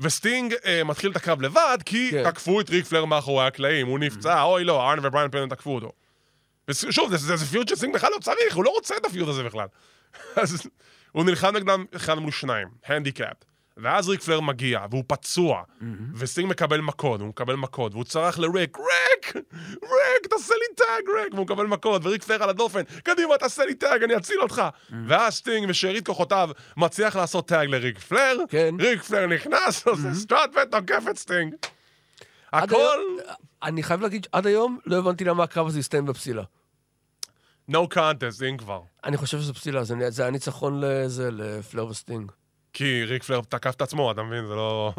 [0.00, 2.30] וסטינג אה, מתחיל את הקרב לבד, כי כן.
[2.30, 5.92] תקפו את ריק פלר מאחורי הקלעים, הוא נפצע, אוי לא, ארן ובריין פילמן תקפו אותו.
[6.68, 9.28] ושוב, זה, זה, זה feud שסטינג בכלל לא צריך, הוא לא רוצה את ה feud
[9.28, 9.66] הזה בכלל.
[10.42, 10.62] אז
[11.12, 13.36] הוא נלחם נגדם אחד מול שניים, הנדיקאפ.
[13.82, 15.62] ואז ריק פלר מגיע, והוא פצוע,
[16.14, 19.36] וסטינג מקבל מכות, הוא מקבל מכות, והוא צרח לריק, ריק!
[19.82, 21.34] ריק, תעשה לי tag, ריק!
[21.34, 24.62] והוא מקבל מכות, וריק פלר על הדופן, קדימה, תעשה לי tag, אני אציל אותך!
[25.08, 28.74] ואז סטינג בשארית כוחותיו מצליח לעשות tag לריק פלר, כן.
[28.80, 31.54] ריק פלר נכנס, עושה strut ותוקף את סטינג.
[32.52, 32.74] הכל...
[32.76, 33.18] היום-
[33.62, 36.42] אני חייב להגיד, עד היום לא הבנתי למה הקרב הזה הסתיים בפסילה.
[37.70, 38.80] no contest, אם כבר.
[39.04, 42.32] אני חושב שזה פסילה, זה זה היה ניצחון לזה, לפלר וסטינג.
[42.78, 44.46] כי ריק פלר תקף את עצמו, אתה מבין?
[44.46, 44.92] זה לא...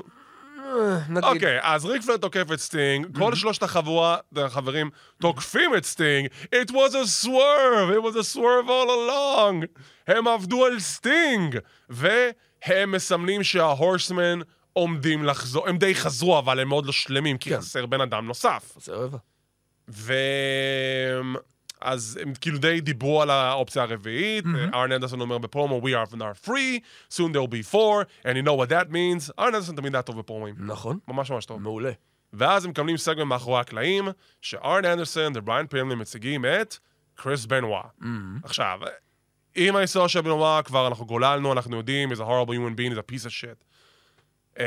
[0.59, 4.89] אה, נגיד, אוקיי, אז ריק פלר תוקף את סטינג, כל שלושת החבורה, החברים,
[5.21, 6.27] תוקפים את סטינג.
[6.55, 9.81] It was a swerve, it was a swerve all along.
[10.07, 11.57] הם עבדו על סטינג,
[11.89, 14.39] והם מסמנים שה Horsemen
[14.73, 15.67] עומדים לחזור.
[15.67, 17.57] הם די חזרו, אבל הם מאוד לא שלמים, כי כן.
[17.57, 18.73] חסר בן אדם נוסף.
[18.77, 19.17] זה רבע.
[19.89, 20.13] ו...
[21.81, 26.47] אז הם כאילו די דיברו על האופציה הרביעית, ארן אנדרסון אומר בפרומו, We are not
[26.47, 26.79] free,
[27.13, 29.31] soon there will be four, and you know what that means.
[29.39, 30.55] ארן אנדרסון תמיד היה טוב בפרומים.
[30.57, 31.61] נכון, ממש ממש טוב.
[31.61, 31.91] מעולה.
[32.33, 34.07] ואז הם מקבלים סגמנט מאחורי הקלעים,
[34.41, 36.77] שארן אנדרסון ובריין פילמן מציגים את
[37.15, 37.81] קריס בנווה.
[38.43, 38.79] עכשיו,
[39.55, 42.97] עם ההיסטוריה של בנווה כבר אנחנו גוללנו, אנחנו יודעים, he's a horrible human being, he's
[42.97, 43.63] a piece of shit.
[44.59, 44.61] Uh,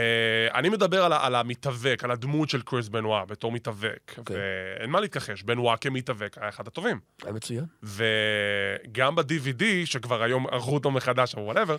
[0.55, 4.15] אני מדבר על, על המתאבק, על הדמות של קריס בנווה בתור מתאבק.
[4.19, 4.37] אוקיי.
[4.37, 7.01] ואין מה להתכחש, בנווה כמתאבק היה אחד הטובים.
[7.23, 7.65] היה מצוין.
[7.83, 11.77] וגם ב-DVD, שכבר היום ערכו אותו מחדש או whatever,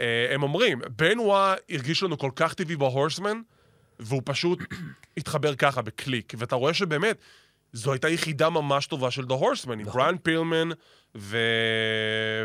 [0.00, 3.40] הם אומרים, בנווה הרגיש לנו כל כך טבעי ב Horsemen,
[3.98, 4.58] והוא פשוט
[5.18, 6.32] התחבר ככה בקליק.
[6.38, 7.18] ואתה רואה שבאמת,
[7.72, 9.92] זו הייתה יחידה ממש טובה של The Horsemen, עם נכון.
[9.92, 10.68] בריאן פילמן
[11.16, 11.38] ו...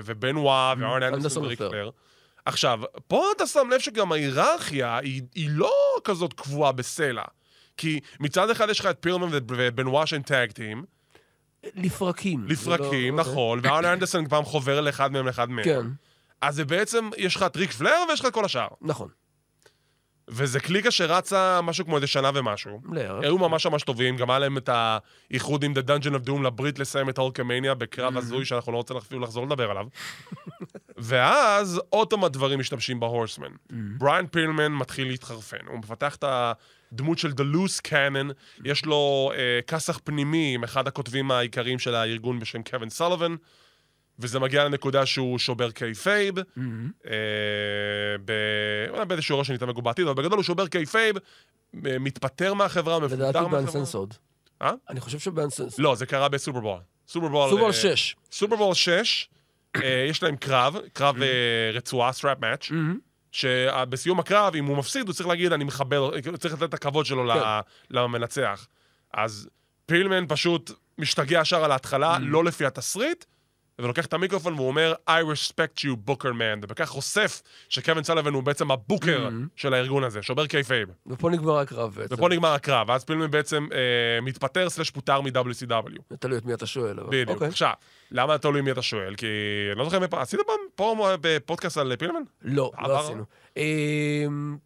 [0.06, 1.70] ובנווה וארן אנדרסון אנדרסון וריק ופלר.
[1.70, 1.90] פלר.
[2.46, 5.72] עכשיו, פה אתה שם לב שגם ההיררכיה היא, היא לא
[6.04, 7.24] כזאת קבועה בסלע.
[7.78, 10.84] כי מצד אחד יש לך את פילמן ובנווה שהם tag team,
[11.76, 12.46] לפרקים.
[12.48, 15.66] לפרקים, לא- נכון, וארן אנדרסון פעם חובר לאחד מהם לאחד מהם.
[15.66, 15.86] כן,
[16.42, 18.68] אז זה בעצם, יש לך את ריק פלר ויש לך את כל השאר.
[18.82, 19.10] נכון.
[20.28, 22.82] וזה קליקה שרצה משהו כמו איזה שנה ומשהו.
[22.92, 23.24] לערך.
[23.24, 26.80] היו ממש ממש טובים, גם היה להם את האיחוד עם The Dungeon of Doom לברית
[26.80, 29.86] לסיים את הולקמניה בקרב הזוי שאנחנו לא רוצים אפילו לחזור לדבר עליו.
[30.98, 33.52] ואז עוד פעם הדברים משתמשים בהורסמן.
[33.70, 38.34] בריאן פילמן מתחיל להתחרפן, הוא מפתח את הדמות של The Loose Cannon,
[38.66, 43.36] יש לו אה, כסח פנימי עם אחד הכותבים העיקריים של הארגון בשם קווין סולובן,
[44.20, 46.62] וזה מגיע לנקודה שהוא שובר kayfabe, Mm-hmm.
[47.08, 47.12] אה,
[48.26, 51.16] ב- אולי באיזשהו ראש שנתעמק בעתיד, אבל בגדול הוא שובר kayfabe,
[51.86, 53.62] אה, מתפטר מהחברה, מפוטר לדעתי מהחברה.
[53.62, 54.14] באנסנסורד.
[54.62, 54.72] אה?
[54.90, 55.84] אני חושב שבאנסנסורד.
[55.84, 56.80] לא, זה קרה בסופרבראול.
[57.08, 57.50] סופרבראול...
[57.50, 58.16] סופרבראול אה, 6.
[58.32, 59.30] סופרבראול 6,
[59.76, 61.28] אה, יש להם קרב, קרב אה,
[61.74, 62.72] רצועה, strap match,
[63.32, 67.06] שבסיום הקרב, אם הוא מפסיד, הוא צריך להגיד, אני מכבד, הוא צריך לתת את הכבוד
[67.06, 67.40] שלו כן.
[67.92, 68.68] למנצח.
[69.14, 69.50] אז
[69.86, 73.26] פילמן פשוט משתגע ישר על ההתחלה, לא לפי התסריט,
[73.80, 78.44] ולוקח את המיקרופון והוא אומר, I respect you, booker man, ובכך חושף שקווין סאליבן הוא
[78.44, 80.90] בעצם ה booker של הארגון הזה, שובר kayfabe.
[81.08, 82.14] ופה נגמר הקרב בעצם.
[82.16, 86.16] ופה נגמר הקרב, ואז פילמן בעצם אה, מתפטר slash פוטר מ-WCW.
[86.20, 87.00] תלוי את מי אתה שואל.
[87.00, 87.30] אבל- בדיוק.
[87.30, 87.48] אוקיי.
[87.48, 87.72] עכשיו,
[88.12, 89.16] למה תלוי מי אתה שואל?
[89.16, 89.28] כי
[89.72, 92.22] אני לא זוכר פעם, עשית פעם פה בפודקאסט על פילמן?
[92.42, 92.88] לא, עבר?
[92.88, 93.24] לא עשינו.
[93.58, 94.58] אמ,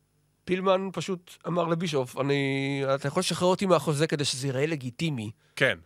[0.46, 2.82] פילמן פשוט אמר לבישוף, אני...
[2.96, 5.32] אתה יכול לשחרר אותי מהחוזה כדי שזה ייראה לגיטימי.
[5.56, 5.78] כן.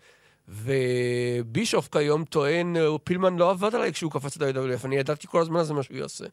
[0.47, 5.41] ובישוף כיום טוען, אה, פילמן לא עבד עליי כשהוא קפץ את ה-WF, אני ידעתי כל
[5.41, 6.25] הזמן זה מה שהוא יעשה.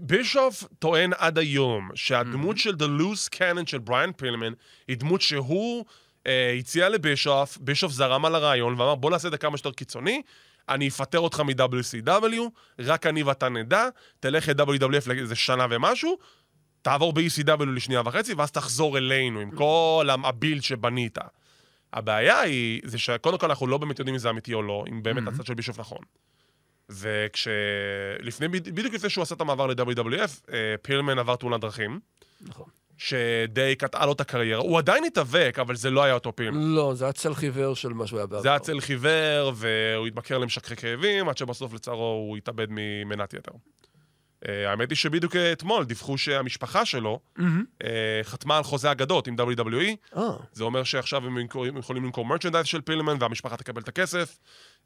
[0.00, 4.52] בישוף טוען עד היום שהדמות של The Loose Cannon של בריאן פילמן
[4.88, 5.84] היא דמות שהוא
[6.26, 10.22] אה, הציע לבישוף, בישוף זרם על הרעיון ואמר בוא נעשה את זה כמה שיותר קיצוני,
[10.68, 12.40] אני אפטר אותך מ-WCW,
[12.78, 13.88] רק אני ואתה נדע,
[14.20, 16.18] תלך ל-WWF לאיזה שנה ומשהו,
[16.82, 21.18] תעבור ב-ECW לשנייה וחצי, ואז תחזור אלינו עם כל הבילד שבנית.
[21.92, 25.02] הבעיה היא, זה שקודם כל אנחנו לא באמת יודעים אם זה אמיתי או לא, אם
[25.02, 25.98] באמת הצד של בישוף נכון.
[26.90, 27.48] וכש...
[28.20, 32.00] לפני, בדיוק לפני שהוא עשה את המעבר ל-WWF, אה, פילמן עבר תאונת דרכים,
[32.40, 32.66] נכון.
[33.00, 34.62] שדי קטעה לו את הקריירה.
[34.62, 36.62] הוא עדיין התאבק, אבל זה לא היה אותו פילמן.
[36.62, 38.42] לא, זה היה צל חיוור של מה שהוא היה בעבר.
[38.42, 43.52] זה היה צל חיוור, והוא התמכר למשככי כאבים, עד שבסוף לצערו הוא התאבד ממנת יתר.
[44.48, 47.20] אה, האמת היא שבדיוק אתמול דיווחו שהמשפחה שלו
[47.84, 50.22] אה, חתמה על חוזה אגדות עם WWE, אה,
[50.52, 51.38] זה אומר שעכשיו הם
[51.78, 54.38] יכולים למכור מרצ'נדייז של פילמן והמשפחה תקבל את הכסף.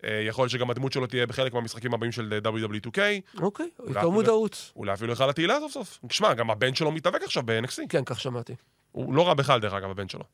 [0.04, 2.98] אה, יכול להיות שגם הדמות שלו תהיה בחלק מהמשחקים הבאים של אה, WWE 2K.
[3.40, 4.72] אוקיי, יותר מודעות.
[4.76, 5.98] אולי אפילו יכל לתהילה סוף סוף.
[6.10, 7.82] שמע, גם הבן שלו מתאבק עכשיו ב-NXC.
[7.88, 8.54] כן, כך שמעתי.
[8.92, 10.24] הוא לא רע בכלל, דרך אגב, הבן שלו.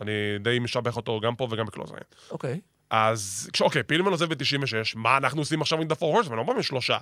[0.00, 2.04] אני די משבח אותו גם פה וגם בקולוזיאן.
[2.30, 2.60] אוקיי.
[2.90, 6.34] אז, אוקיי, פילמן עוזב ב-96, מה אנחנו עושים עכשיו עם The Four Horsemen?
[6.34, 6.98] לא אומרים שלושה.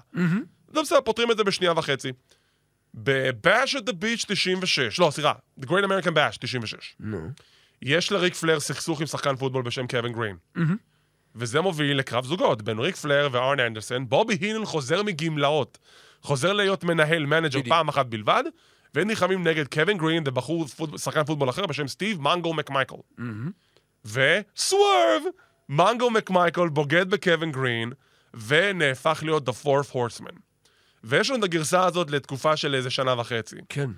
[0.73, 2.13] זה בסדר, פותרים את זה בשנייה וחצי.
[2.95, 6.97] ב-Bash at the Beach 96, לא, סליחה, The Great American Bash 96.
[7.01, 7.31] נו.
[7.83, 10.37] יש לריק פלר סכסוך עם שחקן פוטבול בשם קווין גרין.
[11.35, 14.09] וזה מוביל לקרב זוגות בין ריק פלר וארן אנדרסון.
[14.09, 15.79] בובי הינן חוזר מגמלאות.
[16.23, 17.59] חוזר להיות מנהל, manager.
[17.69, 18.45] פעם אחת בלבד,
[18.95, 20.99] והם נלחמים נגד קווין גרין ובחור, פוט...
[20.99, 22.97] שחקן פוטבול אחר בשם סטיב מנגו מקמייקל.
[24.05, 25.23] ו swerve,
[25.69, 27.93] מנגו מקמייקל בוגד בקווין גרין,
[28.35, 30.39] ונהפך להיות The Fourth Horseman.
[31.05, 33.57] ויש לנו את הגרסה הזאת לתקופה של איזה שנה וחצי.
[33.69, 33.91] כן.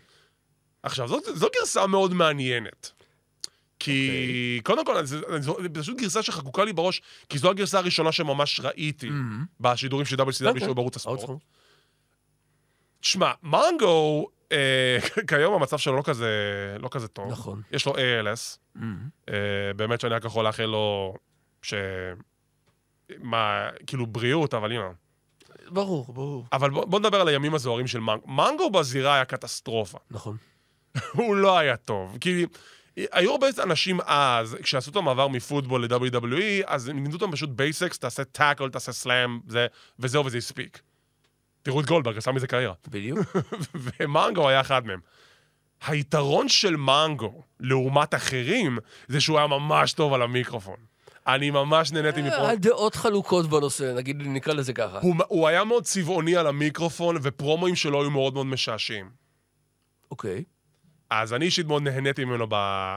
[0.83, 2.93] עכשיו, זאת, זו גרסה מאוד מעניינת.
[3.79, 4.61] כי אוקיי.
[4.63, 8.61] קודם כל, זו, זו, זו פשוט גרסה שחקוקה לי בראש, כי זו הגרסה הראשונה שממש
[8.61, 9.11] ראיתי
[9.61, 10.61] בשידורים של WCW אוקיי.
[10.61, 11.41] שהיו בערוץ הספורט.
[13.01, 14.99] תשמע, מנגו, אה,
[15.29, 16.29] כיום המצב שלו לא כזה,
[16.79, 17.33] לא כזה טוב.
[17.33, 17.63] נכון.
[17.73, 18.59] יש לו ALS.
[19.29, 19.35] אה,
[19.77, 21.15] באמת שאני רק יכול לאחל לו
[21.63, 21.75] ש...
[23.19, 24.91] מה, כאילו בריאות, אבל הנה.
[25.69, 26.47] ברור, ברור.
[26.53, 28.27] אבל בוא, בוא נדבר על הימים הזוהרים של מנגו.
[28.27, 29.99] מנגו בזירה היה קטסטרופה.
[30.11, 30.37] נכון.
[31.13, 32.17] הוא לא היה טוב.
[32.21, 32.47] כי
[33.13, 38.25] היו הרבה אנשים אז, כשעשו את המעבר מפוטבול ל-WWE, אז לימדו אותם פשוט basics, תעשה
[38.25, 39.67] tackle, תעשה slam, זה,
[39.99, 40.81] וזהו וזה הספיק.
[41.63, 42.75] תראו את גולדברג, עשה מזה קריירה.
[42.89, 43.19] בדיוק.
[44.01, 45.01] ומנגו היה אחד מהם.
[45.87, 48.79] היתרון של מנגו, לעומת אחרים,
[49.09, 50.77] זה שהוא היה ממש טוב על המיקרופון.
[51.29, 52.51] אני ממש נהניתי מפה.
[52.51, 54.99] הדעות חלוקות בנושא, נגיד, נקרא לזה ככה.
[55.01, 59.11] הוא, הוא היה מאוד צבעוני על המיקרופון, והפרומואים שלו היו מאוד מאוד משעשעים.
[60.11, 60.45] אוקיי.
[61.11, 62.55] אז אני אישית מאוד נהניתי ממנו ב,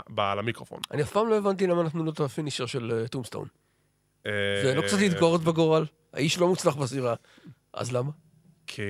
[0.10, 0.80] ב, על המיקרופון.
[0.92, 3.48] אני אף פעם לא הבנתי למה נתנו לו את ה finisher של אה, tombstone.
[4.26, 4.32] אה,
[4.64, 5.86] זה לא קצת להתגרות בגורל?
[6.14, 7.16] האיש לא מוצלח בזירה.
[7.74, 8.12] אז למה?
[8.68, 8.82] כי...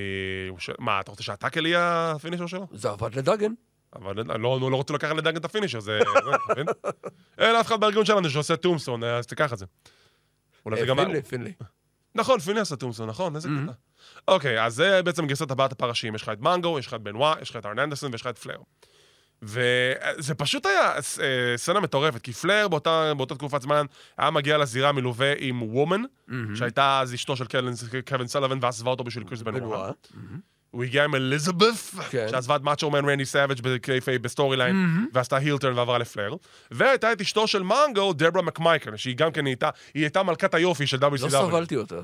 [0.57, 0.69] ש...
[0.79, 2.67] מה, אתה רוצה שה tackle יהיה ה finisher שלו?
[2.71, 3.53] זה עבד לדאגן.
[3.95, 5.99] אבל אני לא, לא רוצה לקחת לדאגן את ה finisher, זה...
[6.51, 6.65] מבין?
[7.37, 9.65] אין אף אחד בארגון שלנו שעושה tombstone, אז תיקח את זה.
[10.65, 10.97] אולי זה אה, גם...
[10.97, 11.53] פינלי, פינלי.
[12.15, 13.71] נכון, פינלי עשה tombstone, נכון, איזה קטע.
[14.27, 16.15] אוקיי, אז זה בעצם גרסת ארבעת הפרשים.
[16.15, 18.27] יש לך את מנגו, יש לך את בנווה, יש לך את ארן אנדרסון ויש לך
[18.27, 18.57] את פלר.
[19.41, 23.85] וזה פשוט היה אה, סצנה מטורפת, כי פלר באותה, באותה תקופת זמן
[24.17, 26.01] היה מגיע לזירה מלווה עם וומן,
[26.55, 27.45] שהייתה אז אשתו של
[28.07, 29.59] קווין, סאליבן ועזבה אותו בשביל קריס בנווה.
[29.59, 29.91] בנווה.
[30.71, 31.73] הוא הגיע עם אליזבת,
[32.09, 32.27] כן.
[32.31, 36.35] שעזבה את מאצ'ו מן רנדי סאביג' ב kayfabe, ב storyline, ועשתה heel turn ועברה לפלר.
[36.71, 40.87] והייתה את אשתו של מנגו, דברה מקמייקל, שהיא גם כן הייתה, היא הייתה מלכת היופי
[40.87, 41.23] של WCW.
[41.23, 42.01] לא סבלתי אותה.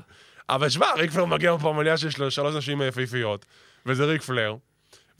[0.48, 3.46] אבל שמע, ריק פלר מגיע בפמליה שיש לו שלוש נשים יפהפיות,
[3.86, 4.56] וזה ריק פלר.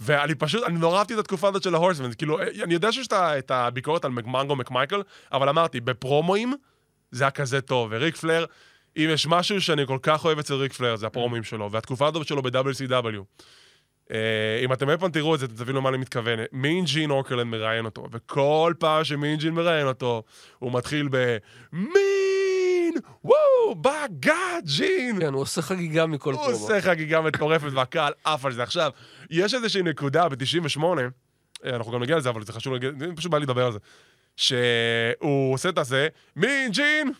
[0.00, 2.12] ואני פשוט, אני נורא אהבתי את התקופה הזאת של ההורסמן.
[2.12, 6.54] כאילו, אני יודע שיש את הביקורת על מנגו מקמייקל, אבל אמרתי, בפרומואים
[7.10, 7.88] זה היה כזה טוב.
[7.92, 8.44] וריק פלר,
[8.98, 12.26] אם יש משהו שאני כל כך אוהב אצל ריק פלר, זה הפרומואים שלו, והתקופה הזאת
[12.26, 13.22] שלו ב-WCW.
[14.12, 16.38] אה, אם אתם אי פעם תראו את זה, אתם תבינו למה אני מתכוון.
[16.52, 20.22] מין ג'ין אורקרלנד מראיין אותו, וכל פעם שמין ג'ין מראיין אותו,
[20.58, 21.36] הוא מתחיל ב...
[21.72, 22.94] מין!
[23.24, 23.74] וואו!
[23.74, 25.20] בגאד, ג'ין!
[25.20, 26.56] כן, הוא עושה חגיגה מכל הוא פרומו.
[26.56, 28.62] עושה חגיגה מטורפת והקהל עף על זה.
[28.62, 28.90] עכשיו,
[29.30, 30.82] יש איזושהי נקודה ב-98,
[31.64, 32.74] אנחנו גם נגיע לזה, אבל זה חשוב,
[33.16, 33.78] פשוט בא לי לדבר על זה,
[34.36, 37.12] שהוא עושה את הזה, מין ג'ין,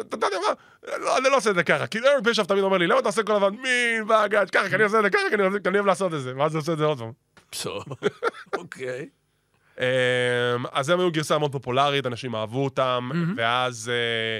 [0.00, 0.54] אתה יודע מה,
[0.98, 3.08] לא, אני לא עושה את זה ככה, כי ארק בישוף תמיד אומר לי, למה אתה
[3.08, 5.66] עושה כל הזמן מין בגאד, ככה, כי אני עושה את זה ככה, כי אני אוהב-
[5.66, 7.12] אני לעשות את זה, ואז הוא עושה את זה עוד פעם.
[8.58, 9.08] אוקיי.
[9.78, 9.84] אמ,
[10.72, 14.38] אז הם היו גרסה מאוד פופולרית, אנשים אהבו אותם, ואז אה,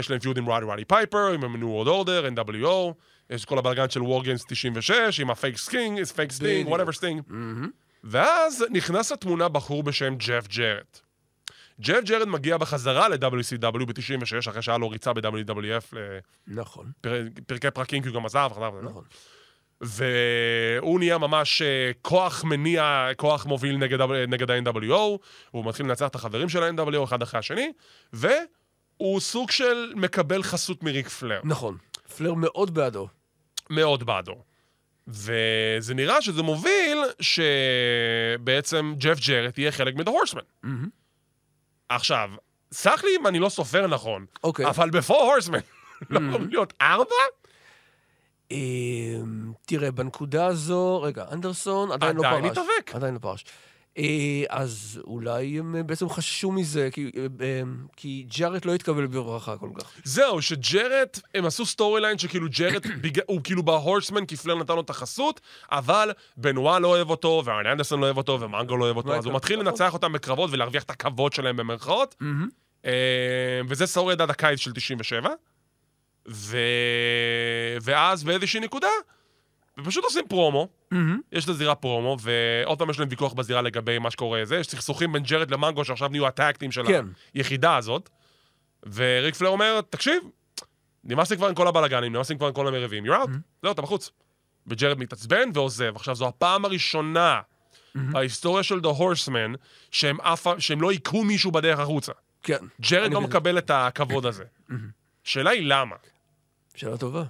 [0.00, 2.92] יש להם feud עם ראודי רודי פייפר, עם ה-New World Order, NWO,
[3.30, 7.22] יש כל הבלגן של וור גיימס 96, עם הפייק סקינג, פייק סטינג, whatever סטינג.
[8.04, 11.00] ואז נכנס לתמונה בחור בשם ג'ף ג'רט.
[11.80, 15.94] ג'ף ג'רט מגיע בחזרה ל-WCW ב-96, אחרי שהיה לו ריצה ב-WWF
[16.46, 16.92] נכון.
[17.04, 18.70] לפרקי פרקים, כי הוא גם עזב, חזר.
[18.82, 19.04] נכון.
[19.80, 25.18] והוא נהיה ממש אה, כוח מניע, כוח מוביל נגד, נגד ה-NWO,
[25.50, 27.72] הוא מתחיל לנצח את החברים של ה-NWO אחד אחרי השני,
[28.12, 31.76] והוא סוג של מקבל חסות מריק פלר, נכון.
[32.16, 33.08] פלר מאוד בעדו.
[33.70, 34.42] מאוד בעדו.
[35.08, 40.66] וזה נראה שזה מוביל שבעצם ג'ף ג'רט יהיה חלק מ-The Horseman.
[41.94, 42.30] עכשיו,
[42.72, 44.66] סלח לי אם אני לא סופר נכון, אוקיי.
[44.66, 45.58] אבל בפור הורסמן,
[46.10, 47.14] לא אמורים להיות ארבע?
[48.50, 52.32] אמ, תראה, בנקודה הזו, רגע, אנדרסון עדיין לא פרש.
[52.32, 52.94] עדיין מתאבק.
[52.94, 53.44] עדיין לא פרש.
[53.98, 54.04] אה,
[54.48, 57.62] אז אולי הם אה, בעצם חששו מזה, כי, אה,
[57.96, 59.92] כי ג'ארט לא התקבל בברכה כל כך.
[60.04, 62.46] זהו, שג'רט, הם עשו storyline שכאילו
[63.02, 65.40] בגלל- הוא כאילו ב Horsemen, כי פלר נתן לו את החסות,
[65.70, 69.26] אבל בנווה לא אוהב אותו, וארן אנדרסון לא אוהב אותו, ומנגו לא אוהב אותו, אז
[69.26, 69.60] הוא מתחיל.
[69.60, 72.14] לנצח אותם בקרבות ולהרוויח את הכבוד שלהם במרכאות.
[73.68, 75.30] וזה שורד עד הקיץ של 97.
[76.28, 76.56] ו...
[77.82, 78.88] ואז באיזושהי נקודה,
[79.78, 80.68] ופשוט עושים פרומו,
[81.32, 85.12] יש לזירה פרומו, ועוד פעם יש להם ויכוח בזירה לגבי מה שקורה זה, יש סכסוכים
[85.12, 87.06] בין ג'רט למנגו שעכשיו נהיו ה tag team של כן.
[87.34, 88.08] היחידה הזאת,
[88.94, 90.22] וריק פלר אומר, תקשיב,
[91.04, 93.30] נמאס לי כבר עם כל הבלאגנים, נמאס לי כבר עם כל המריבים, you're out,
[93.62, 94.10] זהו, אתה בחוץ.
[94.66, 95.96] וג'רט מתעצבן ועוזב.
[95.96, 97.40] עכשיו, זו הפעם הראשונה
[97.94, 99.56] בהיסטוריה של The Horsemen
[99.90, 102.12] שהם, אף, שהם לא היכו מישהו בדרך החוצה.
[102.42, 102.58] כן.
[102.80, 103.20] ג'רד לא.
[103.20, 104.44] מקבל את הכבוד הזה.
[105.26, 105.96] השאלה היא למה.
[106.74, 107.24] שאלה טובה.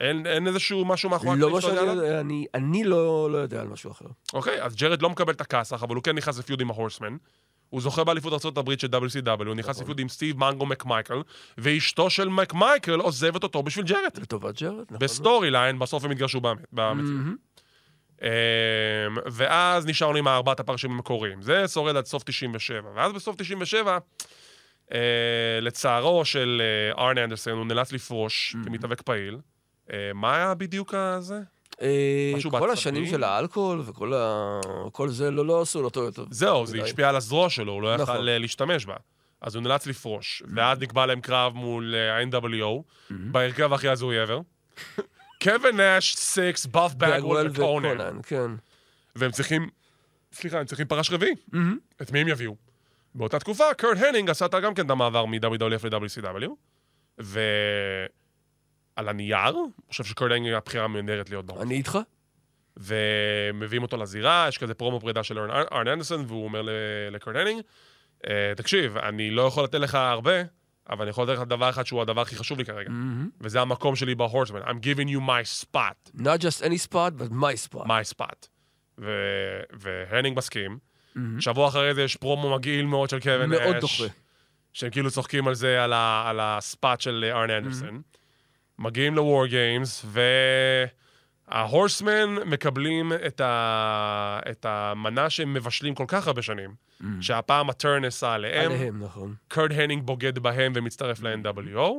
[0.00, 3.68] אין, אין איזשהו משהו מאחורי לא הקלעים שאתה יודע אני- אני לא לא יודע על
[3.68, 4.06] משהו אחר.
[4.32, 6.75] אוקיי, אז ג'רד לא מקבל את הכסח, אבל הוא כן נכנס ל feud עם ה
[6.75, 7.16] Horsemen.
[7.70, 11.22] הוא זוכה באליפות ארה"ב של WCW, הוא נכנס ל feud עם סטיב מנגו מקמייקל,
[11.58, 14.10] ואשתו של מקמייקל עוזבת אותו בשביל ג'רד.
[14.22, 14.98] לטובת ג'רד, נכון?
[14.98, 16.40] ב storyline, בסוף הם התגרשו
[16.72, 17.20] במציאות.
[18.22, 18.28] אמ,
[19.32, 21.42] ואז נשארנו עם ארבעת הפרשים המקוריים.
[21.42, 22.90] זה שורד עד סוף 97.
[22.94, 23.98] ואז בסוף 97,
[24.92, 24.98] אה,
[25.62, 26.62] לצערו של
[26.98, 29.38] אה, ארן אנדרסון, הוא נאלץ לפרוש כמתאבק פעיל.
[29.92, 31.40] אה, מה היה בדיוק הזה?
[31.82, 32.70] אה, משהו כל?
[32.70, 34.60] השנים של האלכוהול וכל ה-
[34.92, 36.24] כל זה לא לא עשו לו טוב יותר.
[36.30, 36.82] זהו, זה.
[36.82, 38.28] השפיע על הזרוע שלו, הוא לא יכל נכון.
[38.28, 38.94] אה, להשתמש בה.
[39.40, 44.40] אז הוא נאלץ לפרוש, ואז נקבע להם קרב מול ה-NWO, בהרכב הכי הזוי ever.
[45.42, 48.18] קווין נאש, סיקס, באף בגוול וקונן.
[48.22, 48.50] כן.
[49.16, 49.68] והם צריכים,
[50.32, 51.34] סליחה, הם צריכים פרש רביעי.
[52.02, 52.56] את מי הם יביאו?
[53.14, 56.50] באותה תקופה, קרט הנינג עשה גם כן את המעבר מ-WWF ל-WCW,
[58.96, 59.56] ועל הנייר, אני
[59.90, 61.62] חושב הנינג היא הבחירה הנהדרת להיות בהורס.
[61.62, 61.98] אני איתך?
[62.76, 66.70] ומביאים אותו לזירה, יש כזה פרומו פרידה של ארן- אנדרסון, והוא אומר ל-
[67.10, 67.60] לקרט הנינג,
[68.26, 70.32] "אה, תקשיב, אני לא יכול לתת לך הרבה,
[70.90, 72.90] אבל אני יכול לתת לך דבר אחד שהוא הדבר הכי חשוב לי כרגע,
[73.40, 74.60] וזה המקום שלי ב Horsemen.
[74.62, 76.10] I'm giving you my spot.
[76.20, 77.84] Not just any spot, but my spot.
[77.86, 78.46] my spot.
[78.98, 80.78] ו- והנינג מסכים.
[81.40, 83.60] שבוע אחרי זה יש פרומו מגעיל מאוד של קווין נאש.
[83.60, 84.04] מאוד דוחה.
[84.72, 88.02] שהם כאילו צוחקים על זה, על, ה- על ה spot של אה, ארן אנדרסון.
[88.78, 90.06] מגיעים ל War Games,
[91.48, 94.38] וה Horsemen מקבלים את, ה...
[94.50, 96.74] את המנה שהם מבשלים כל כך הרבה שנים,
[97.20, 99.34] שהפעם הטרן נסע עליהם, עליהם, נכון.
[99.48, 101.90] קרד הנינג בוגד בהם ומצטרף ל-NWO,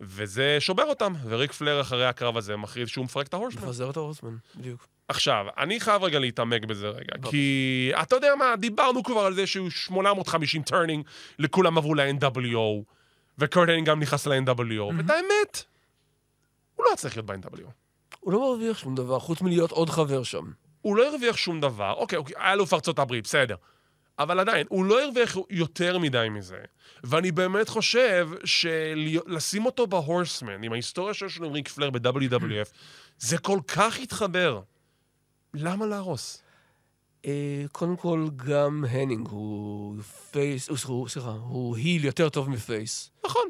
[0.00, 3.62] וזה שובר אותם, וריק פלר אחרי הקרב הזה מכריז שהוא מפרק את ההורסמן.
[3.62, 4.86] מפזר את ההורסמן, בדיוק.
[5.08, 9.46] עכשיו, אני חייב רגע להתעמק בזה רגע, כי אתה יודע מה, דיברנו כבר על זה
[9.46, 11.04] שהוא 850 טרנינג,
[11.38, 12.84] לכולם עברו ל-NWO,
[13.38, 15.64] וקרטנינג גם נכנס ל-NWO, ואת האמת,
[16.80, 17.70] הוא לא היה צריך להיות ב-NWO.
[18.20, 20.50] הוא לא מרוויח שום דבר, חוץ מלהיות עוד חבר שם.
[20.80, 23.54] הוא לא הרוויח שום דבר, אוקיי, אוקיי, היה אלוף ארצות הברית, בסדר.
[24.18, 26.58] אבל עדיין, הוא לא הרוויח יותר מדי מזה.
[27.04, 32.68] ואני באמת חושב שלשים אותו ב Horsemen, עם ההיסטוריה שיש לו עם ריק פלר ב-WWF,
[33.28, 34.60] זה כל כך התחבר.
[35.54, 36.42] למה להרוס?
[37.26, 39.96] אה, קודם כל, גם הנינג הוא
[40.30, 40.68] face,
[41.08, 43.10] סליחה, הוא heel יותר טוב מ face.
[43.26, 43.48] נכון.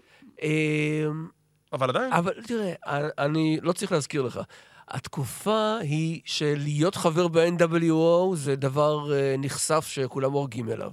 [1.73, 2.73] אבל עדיין, אבל תראה,
[3.18, 4.41] אני לא צריך להזכיר לך.
[4.89, 10.93] התקופה היא שלהיות חבר ב-NWO זה דבר אה, נכסף שכולם הורגים אליו.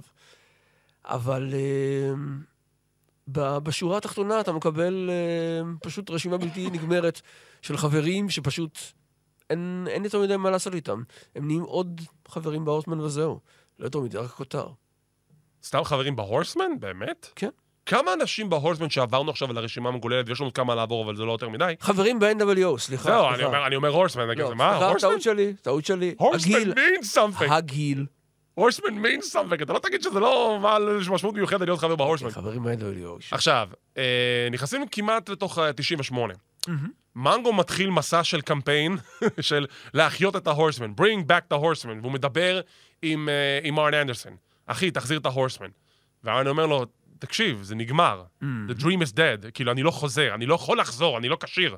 [1.04, 2.12] אבל אה,
[3.60, 7.20] בשורה התחתונה אתה מקבל אה, פשוט רשימה בלתי נגמרת
[7.62, 8.78] של חברים שפשוט
[9.50, 11.02] אין, אין יותר מדי מה לעשות איתם.
[11.34, 13.40] הם נהיים עוד חברים בהורסמן וזהו.
[13.78, 14.68] לא יותר מדי, רק כותר.
[15.62, 16.80] סתם חברים בהורסמן?
[16.80, 17.26] באמת?
[17.36, 17.50] כן.
[17.88, 21.32] כמה אנשים בהורסמן שעברנו עכשיו על הרשימה המגוללת, ויש לנו כמה לעבור, אבל זה לא
[21.32, 21.74] יותר מדי?
[21.80, 23.02] חברים ב-NWO, סליחה.
[23.10, 23.34] זהו, סליחה.
[23.34, 25.10] אני אומר- אני אומר הורסמן, נגיד, לא, מה, סליחה, הורסמן?
[25.10, 26.14] טעות שלי, טעות שלי.
[26.18, 27.52] הורסמן means something.
[27.52, 28.06] הגיל.
[28.54, 29.62] הורסמן means something.
[29.62, 32.30] אתה לא תגיד שזה לא בעל איזושהי משמעות מיוחדת להיות חבר בהורסמן.
[32.30, 33.18] חברים ב-NWO.
[33.30, 33.68] עכשיו,
[33.98, 36.34] אה, נכנסים כמעט לתוך אה, 98.
[37.16, 38.96] מנגו מתחיל מסע של קמפיין
[39.40, 42.60] של להחיות את ההורסמן, bring back the horseman, והוא מדבר
[43.02, 44.36] עם, אה, עם ארן אנדרסון,
[44.66, 45.68] אחי, תחזיר את ההורסמן.
[46.24, 46.86] וארן אומר לו,
[47.18, 51.18] תקשיב, זה נגמר, the dream is dead, כאילו, אני לא חוזר, אני לא יכול לחזור,
[51.18, 51.76] אני לא כשיר.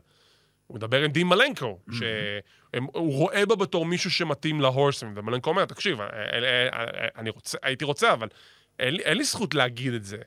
[0.67, 6.01] הוא מדבר עם דין מלנקו, שהוא רואה בה בתור מישהו שמתאים להורסמן, ומלנקו אומר, תקשיב,
[6.01, 8.29] אה, אה, אה, אני רוצה, הייתי רוצה, אבל
[8.79, 10.19] אין, אין לי זכות להגיד את זה,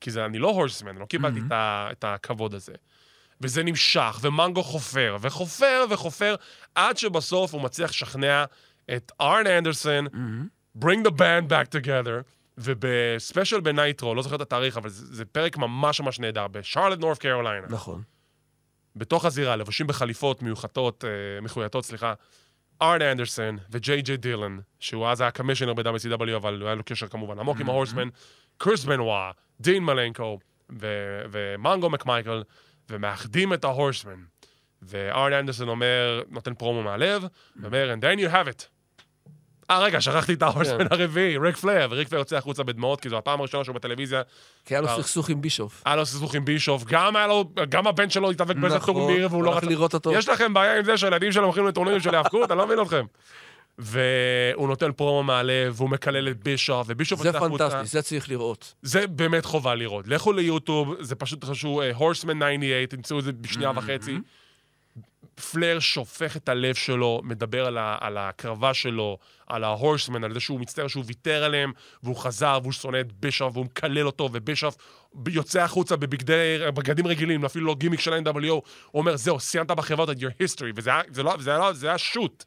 [0.00, 2.72] כי זה, אני לא הורסמן, לא קיבלתי את, ה, את הכבוד הזה.
[3.40, 6.34] וזה נמשך, ומנגו חופר, וחופר וחופר,
[6.74, 8.44] עד שבסוף הוא מצליח לשכנע
[8.96, 10.06] את ארן אנדרסון,
[10.78, 12.22] bring the band back together,
[12.60, 16.98] וב special בנייטרו, לא זוכר את התאריך, אבל זה, זה פרק ממש ממש נהדר, בשרלט
[16.98, 17.66] נורף קרוליינה.
[17.70, 18.02] נכון.
[18.96, 22.14] בתוך הזירה, לבושים בחליפות מיוחדות, אה, מחויטות, סליחה,
[22.82, 27.38] ארן אנדרסון וג'יי ג'יי דילן, שהוא אז היה commissioner ב-WCW, אבל היה לו קשר כמובן
[27.38, 28.08] עמוק עם ה Horsemen,
[28.58, 29.30] קריס בנוואה,
[29.60, 30.38] דין מלנקו
[30.80, 32.42] ו- ומנגו מקמייקל,
[32.90, 34.22] ומאחדים את ה Horsemen.
[34.82, 37.24] וארן אנדרסון אומר, נותן פרומו מהלב,
[37.56, 38.66] ואומר, and there you have it.
[39.70, 43.08] אה, רגע, שכחתי את ה Horsemen הרביעי, ריק פלר, וריק פלר יוצא החוצה בדמעות, כי
[43.08, 44.22] זו הפעם הראשונה שהוא בטלוויזיה,
[44.64, 44.96] כי היה לו אה.
[44.96, 45.82] סכסוך עם בישוף.
[45.86, 49.28] היה לו סכסוך עם בישוף, גם היה לו, גם הבן שלו התאבק באיזה נכון, טורניר,
[49.30, 50.10] והוא לא רצה...
[50.12, 52.50] יש לכם בעיה עם זה שהילדים שלהם הולכים לטורנירים של היאבקות?
[52.50, 53.04] אני לא מבין אתכם.
[53.78, 57.70] והוא נותן פרומו מהלב, והוא מקלל את בישוף, ובישוף זה יוצא החוצה.
[57.70, 58.74] פנטסטי, זה צריך לראות.
[58.82, 60.08] זה באמת חובה לראות.
[60.08, 64.18] לכו ליוטיוב, זה פשוט חשוב, Horsemen 98, תמצאו את זה בשנייה וחצי.
[65.40, 70.40] פלר שופך את הלב שלו, מדבר על, ה, על ההקרבה שלו, על ההורסמן, על זה
[70.40, 71.72] שהוא מצטער שהוא ויתר עליהם,
[72.02, 74.76] והוא חזר, והוא שונא את בישוף, והוא מקלל אותו, ובישוף
[75.28, 78.62] יוצא החוצה בבגדי, בגדים רגילים, אפילו לא גימיק של ה-NWO, הוא
[78.94, 81.98] אומר, זהו, סיימת בחברות את your history, וזה היה, זה לא, זה היה, זה היה
[81.98, 82.44] שוט.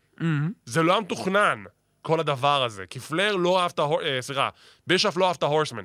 [0.66, 1.64] זה לא היה מתוכנן,
[2.02, 2.86] כל הדבר הזה.
[2.89, 4.02] כי פלר לא אהב את ההור...
[4.02, 4.50] אה, סליחה,
[4.88, 5.84] בישוף לא אהב את ההורסמן.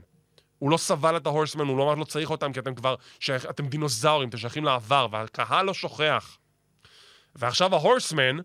[0.59, 3.47] הוא לא סבל את ההורסמן, הוא לא ממש לא צריך אותם, כי אתם כבר, שייך,
[3.51, 6.39] אתם דינוזאורים, אתם שייכים לעבר, והקהל לא שוכח.
[7.39, 8.37] ועכשיו ההורסמן,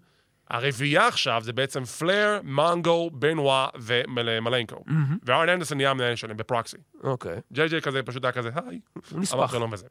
[0.49, 4.83] הרביעייה עכשיו זה בעצם פלר, מנגו, בנווה ומלנקו.
[5.23, 6.77] וארן אנדרסון נהיה המנהל שלהם בפרוקסי.
[7.03, 7.39] אוקיי.
[7.53, 8.79] ג'יי ג'יי כזה פשוט היה כזה, היי.
[9.11, 9.53] הוא נספח.
[9.71, 9.87] וזה.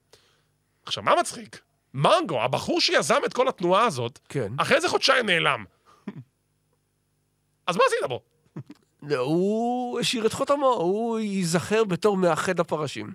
[0.87, 1.61] עכשיו, מה מצחיק?
[1.95, 4.53] מנגו, הבחור שיזם את כל התנועה הזאת, כן.
[4.57, 5.65] אחרי איזה חודשיים נעלם.
[7.67, 8.23] אז מה עשית בו?
[9.03, 13.13] לא, הוא השאיר את חותמו, הוא ייזכר בתור מאחד הפרשים.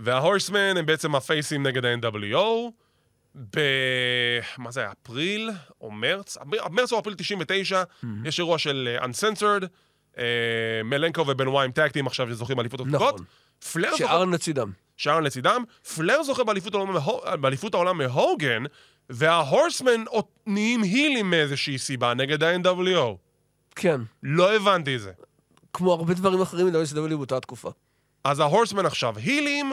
[0.00, 2.70] וההורסמן הם בעצם הפייסים נגד ה-NWO.
[3.56, 3.60] ב...
[4.58, 4.92] מה זה היה?
[5.02, 6.36] אפריל או מרץ?
[6.70, 7.82] מרץ או אפריל 99,
[8.24, 9.66] יש אירוע של אה, Uncensored,
[10.18, 10.24] אה,
[10.84, 13.14] מלנקו ובנווה עם טקטים עכשיו שזוכים באליפות התקופות.
[13.14, 13.24] נכון.
[13.72, 13.96] פלר.
[13.96, 14.70] שארן לצידם.
[14.96, 15.64] שארן לצידם.
[15.96, 16.94] פלר זוכה באליפות העולם,
[17.40, 18.62] באליפות העולם מהוגן,
[19.10, 23.16] וההורסמן עוד נהיים הילים מאיזושהי סיבה נגד ה-NWO.
[23.74, 24.00] כן.
[24.22, 25.12] לא הבנתי את זה.
[25.72, 27.70] כמו הרבה דברים אחרים מ-WCW באותה תקופה.
[28.24, 29.72] אז ה Horsemen עכשיו הילים,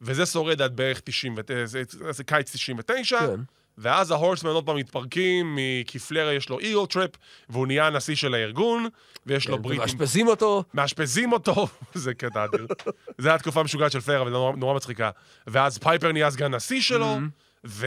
[0.00, 3.40] וזה שורד עד בערך 90, ו- זה, זה, זה קיץ 99, כן.
[3.78, 7.10] ואז ה Horsemen עוד פעם מתפרקים, כי פלר יש לו ego trip,
[7.48, 8.88] והוא נהיה הנשיא של הארגון,
[9.26, 9.86] ויש לו ברית עם...
[9.86, 10.64] מאשפזים אותו.
[10.74, 12.66] מאשפזים אותו, זה קטע אדיר.
[13.18, 15.10] זו הייתה תקופה משוגעת של פלר, אבל נורא, נורא מצחיקה.
[15.46, 17.18] ואז פייפר נהיה סגן נשיא שלו,
[17.66, 17.86] ו...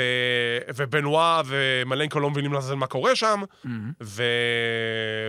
[0.75, 3.43] ובנוואה ומלנקו לא מבינים לעזאזל מה קורה שם,
[4.03, 4.23] ו...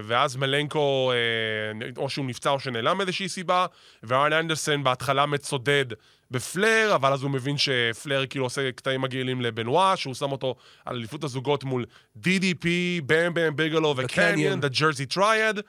[0.05, 3.67] ואז מלנקו, אה, או שהוא נפצע או שנעלם מאיזושהי סיבה,
[4.03, 5.87] וארן אנדרסן בהתחלה מצדד
[6.31, 10.55] בפלר, אבל אז הוא מבין שפלר כאילו עושה קטעים מגעילים לבנוואה, שהוא שם אותו
[10.85, 11.85] על אליפות הזוגות מול
[12.19, 12.67] DDP,
[13.07, 14.61] באם באם ביגלו וקניון.
[14.61, 15.61] The Jersey Triad,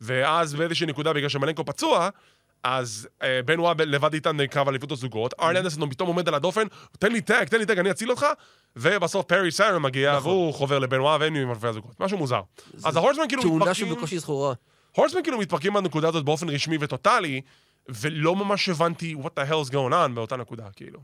[0.00, 2.08] ואז באיזושהי נקודה, בגלל שמלנקו פצוע,
[2.62, 6.66] אז אה, בנוואה לבד איתם בקרב אליפות הזוגות, ארן אנדרסון פתאום עומד על הדופן,
[6.98, 8.26] תן לי tag, תן לי tag, אני אציל אותך,
[8.76, 12.00] ובסוף פרי סיירן מגיע, והוא חובר לבן וואב, והם נהיים אלפי הזוגות.
[12.00, 12.40] משהו מוזר.
[12.84, 14.54] אז ההורסמן כאילו תאונה מתפרקים, שבקושי זכורה.
[14.96, 17.40] הורסמן כאילו מתפרקים בנקודה הזאת באופן רשמי וטוטאלי,
[17.88, 21.00] ולא ממש הבנתי what the hell is going on באותה נקודה, כאילו.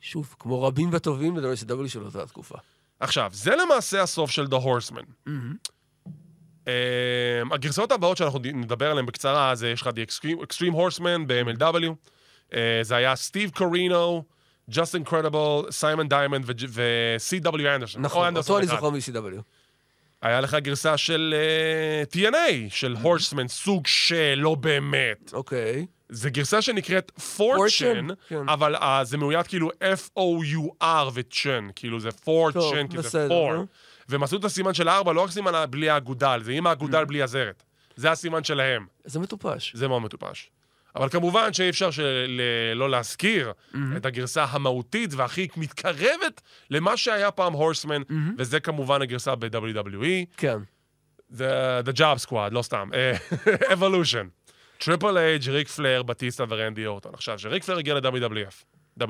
[0.00, 2.58] שוב, כמו רבים וטובים ב-WCW של אותה תקופה.
[3.00, 5.30] עכשיו, זה למעשה הסוף של The Horseman.
[6.64, 6.68] Um,
[7.54, 11.90] הגרסאות הבאות שאנחנו נדבר עליהן בקצרה, זה יש לך The Extreme, Extreme Horseman ב-MLW,
[12.50, 14.24] אה, זה היה סטיב קורינו,
[14.70, 17.68] ג'סטין קרדיבל, סיימון דיימנד ו-C.W.
[17.74, 18.02] אנדרסון.
[18.02, 18.66] נכון, אותו אני.
[18.66, 19.40] זוכר מ-ECW.
[20.22, 21.34] היה לך גרסה של
[22.08, 25.30] אה, TNA, של Horsemen, סוג של, לא באמת.
[25.32, 25.86] אוקיי.
[26.08, 28.48] זה גרסה שנקראת פורצ'ן, כן.
[28.48, 33.54] אבל אה, זה מאוית כאילו F-O-U-R וצ'ן, כאילו זה פורצ'ן, כי זה four.
[33.54, 33.66] נו.
[34.08, 37.22] והם עשו את הסימן של הארבע, לא רק סימן בלי האגודל, זה עם האגודל בלי
[37.22, 37.62] הזרת.
[37.96, 39.72] זה הסימן שלהם, זה מטופש.
[39.74, 40.50] זה מאוד מטופש.
[40.96, 42.40] אבל כמובן שאי אפשר של...
[42.74, 43.52] לא להזכיר
[43.96, 48.02] את הגרסה המהותית והכי מתקרבת למה שהיה פעם Horsemen,
[48.38, 50.36] וזה כמובן הגרסה ב-WWE.
[50.36, 50.58] כן.
[51.32, 52.90] The, the Job Squad, לא סתם.
[52.94, 53.12] אה,
[53.74, 54.37] Evolution.
[54.78, 57.14] טריפל אייג', ריק פלר, בטיסטה ורנדי אורטון.
[57.14, 58.64] עכשיו, כשריק פלר הגיע ל-WWF,
[59.02, 59.04] WWE,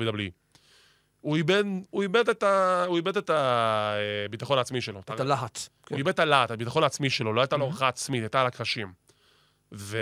[1.21, 4.99] הוא איבד, הוא איבד את ה- הוא איבד את הביטחון העצמי שלו.
[4.99, 5.57] את הלהט.
[5.85, 5.95] כן.
[5.95, 8.93] הוא איבד את הלהט, הביטחון העצמי שלו, לא הייתה לו הערכה עצמית, הייתה על הקרשים.
[9.73, 9.97] ו...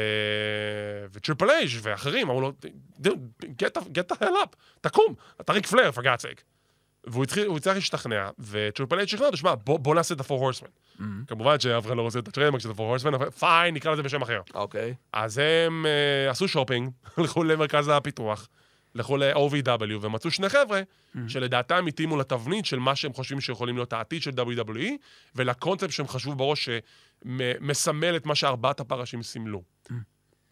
[1.11, 2.53] וטריפל אייג' ואחרים אמרו לו,
[3.01, 3.07] "Dude,
[3.45, 6.41] get the, get the hell up, תקום, אתה ריק פלר, for God's sake.
[7.07, 7.23] והוא
[7.57, 8.29] הצליח להשתכנע,
[8.97, 11.01] אייג' שכנע אותו, שמע, בוא, בוא נעשה את ה-Four Horsemen.
[11.27, 14.03] כמובן שאף אחד לא רוצה את ה trademark של ה-Four Horsemen, אבל fine, נקרא לזה
[14.03, 14.41] בשם אחר.
[14.53, 14.93] אוקיי.
[15.13, 18.47] אז הם אה, עשו שופינג, הלכו למרכז הפיתוח,
[18.95, 20.81] הלכו ל-OVW, ומצאו שני חבר'ה
[21.27, 24.91] שלדעתם התאימו לתבנית של מה שהם חושבים שיכולים להיות העתיד של WWE,
[25.35, 26.69] ולקונספט שהם חשבו בראש
[27.25, 29.63] שמסמל את מה שארבעת הפרשים סימלו.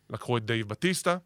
[0.10, 1.18] לקחו את דייב בטיסטה,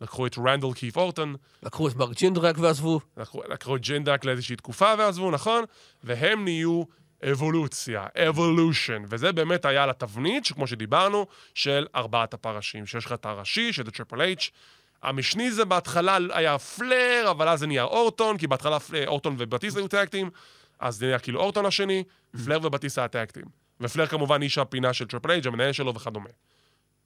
[0.00, 3.00] לקחו את רנדל קיף אורטון, לקחו את מרק ג'ינדרק ועזבו.
[3.16, 5.64] לקחו, לקחו את ג'ינדק לאיזושהי תקופה ועזבו, נכון?
[6.04, 6.82] והם נהיו
[7.30, 13.72] אבולוציה, Evolution, וזה באמת היה לתבנית, שכמו שדיברנו, של ארבעת הפרשים, שיש לך את הראשי,
[13.72, 14.50] שזה טריפל אייץ',
[15.02, 19.88] המשני זה בהתחלה היה פלר, אבל אז זה נהיה אורטון, כי בהתחלה אורטון ובטיסטה היו
[19.88, 20.30] tag team,
[20.78, 22.04] אז זה נהיה כאילו אורטון השני,
[22.44, 23.44] פלר ובטיסטה ה-tag team.
[23.80, 26.28] ופלר כמובן איש הפינה של טריפל אייץ', המנהל שלו וכדומה.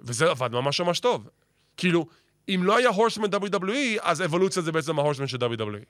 [0.01, 1.29] וזה עבד ממש ממש טוב.
[1.77, 2.07] כאילו,
[2.49, 5.85] אם לא היה Horsemen WWE, אז אבולוציה זה בעצם ה-Horsemen של WWE.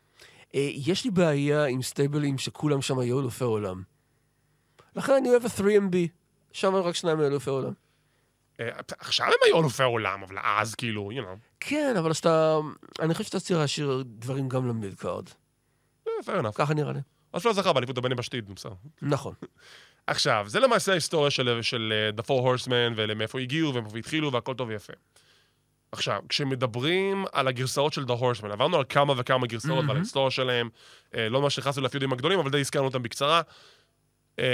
[0.54, 3.82] אה, יש לי בעיה עם סטייבלים שכולם שם היו אלופי עולם.
[4.96, 5.96] לכן אני אוהב ה-3MB.
[6.52, 7.72] שם רק שניים אלופי עולם.
[8.60, 12.58] אה, עכשיו הם היו אלופי העולם, אבל אז כאילו, you know, כן, אבל שאתה...
[13.00, 15.28] אני חושב שאתה צריך להשאיר דברים גם ל-mid card.
[16.08, 16.52] אה, fair enough.
[16.54, 17.00] ככה נראה לי.
[17.32, 18.74] אז פלר זכה באליפות הבין-יבשתית, בסדר.
[19.02, 19.34] נכון.
[20.06, 24.54] עכשיו, זה למעשה ההיסטוריה של, של אה, The Four Horsemen, ולמאיפה הגיעו, ומאיפה התחילו, והכל
[24.54, 24.92] טוב ויפה.
[25.92, 29.96] עכשיו, כשמדברים על הגרסאות של The Horsemen, עברנו על כמה וכמה גרסאות ועל מהמם.
[29.96, 30.68] ההיסטוריה שלהם,
[31.14, 33.40] אה, לא ממש נכנסנו לפיודים הגדולים, אבל די הזכרנו אותם בקצרה.
[34.38, 34.44] אה,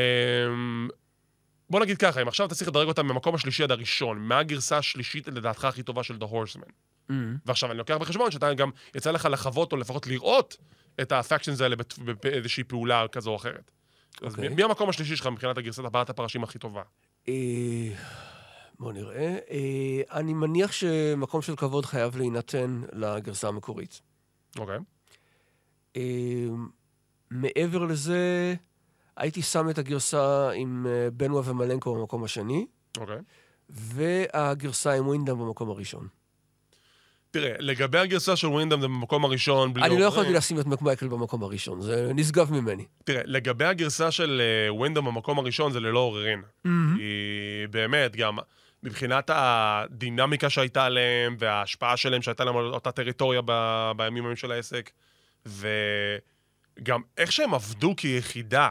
[1.71, 4.79] בוא נגיד ככה, אם עכשיו אתה צריך לדרג אותם מהמקום השלישי עד הראשון, מה הגרסה
[4.79, 6.71] השלישית לדעתך הכי טובה של The Horsemen?
[7.11, 10.57] אמ, ועכשיו אני לוקח בחשבון שאתה גם יצא לך לחוות או לפחות לראות
[11.01, 11.77] את הפקשנס האלה
[12.23, 13.71] באיזושהי פעולה כזו או אחרת.
[14.23, 14.49] אז אוקיי.
[14.49, 16.83] מי- מי המקום השלישי שלך מבחינת הגרסת הבעת הפרשים הכי טובה?
[18.81, 19.39] אה, בוא נראה.
[19.51, 24.01] אה, אני מניח שמקום של כבוד חייב להינתן לגרסה המקורית.
[24.59, 24.79] אוקיי.
[25.97, 26.47] אה,
[27.31, 28.55] מעבר לזה,
[29.17, 32.67] הייתי שם את הגרסה עם אה, בנווה ומלנקו במקום השני,
[32.97, 33.19] אוקיי.
[33.69, 36.09] והגרסה עם ווינדם במקום הראשון.
[37.31, 40.05] תראה, לגבי הגרסה של ווינדם זה במקום הראשון, בלי אני לא.
[40.05, 42.85] יכולתי לשים את מקמייקל במקום הראשון, זה נשגב ממני.
[43.05, 46.43] תראה, לגבי הגרסה של אה, ווינדם במקום הראשון זה ללא עוררין.
[46.65, 48.39] היא באמת, גם
[48.83, 54.53] מבחינת הדינמיקה שהייתה עליהם, וההשפעה שלהם שהייתה להם על אותה טריטוריה ב- בימים ההם של
[54.53, 54.91] העסק,
[55.47, 58.71] וגם איך שהם עבדו כיחידה,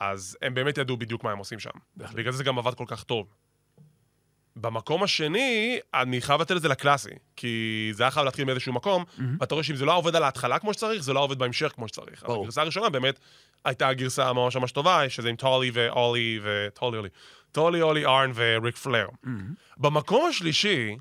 [0.00, 1.70] אז הם באמת ידעו בדיוק מה הם עושים שם.
[1.96, 3.34] בגלל זה זה גם עבד כל כך טוב.
[4.56, 9.04] במקום השני, אני חייב לתת את זה לקלאסי, כי זה היה חייב להתחיל מאיזשהו מקום,
[9.40, 11.88] ואתה רואה שאם זה לא עובד על ההתחלה כמו שצריך, זה לא עובד בהמשך כמו
[11.88, 12.22] שצריך.
[12.22, 12.42] אז ברור.
[12.42, 13.20] הגרסה הראשונה באמת
[13.64, 16.68] הייתה הגרסה ממש ממש טובה, שזה עם טולי ואולי ו...
[16.74, 17.08] טולי אולי.
[17.52, 19.08] טולי, אולי, ארן וריק פלר.
[19.76, 20.96] במקום השלישי,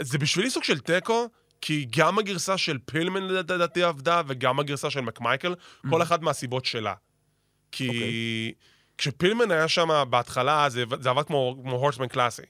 [0.00, 1.28] זה בשבילי סוג של תיקו,
[1.60, 5.54] כי גם הגרסה של פילמן לדעתי עבדה, וגם הגרסה של מקמייקל,
[5.90, 6.94] כל אחת מהסיבות שלה.
[7.72, 8.52] כי אוקיי.
[8.98, 12.42] כשפילמן היה שם בהתחלה, זה, זה עבד כמו, כמו הורסמן קלאסי.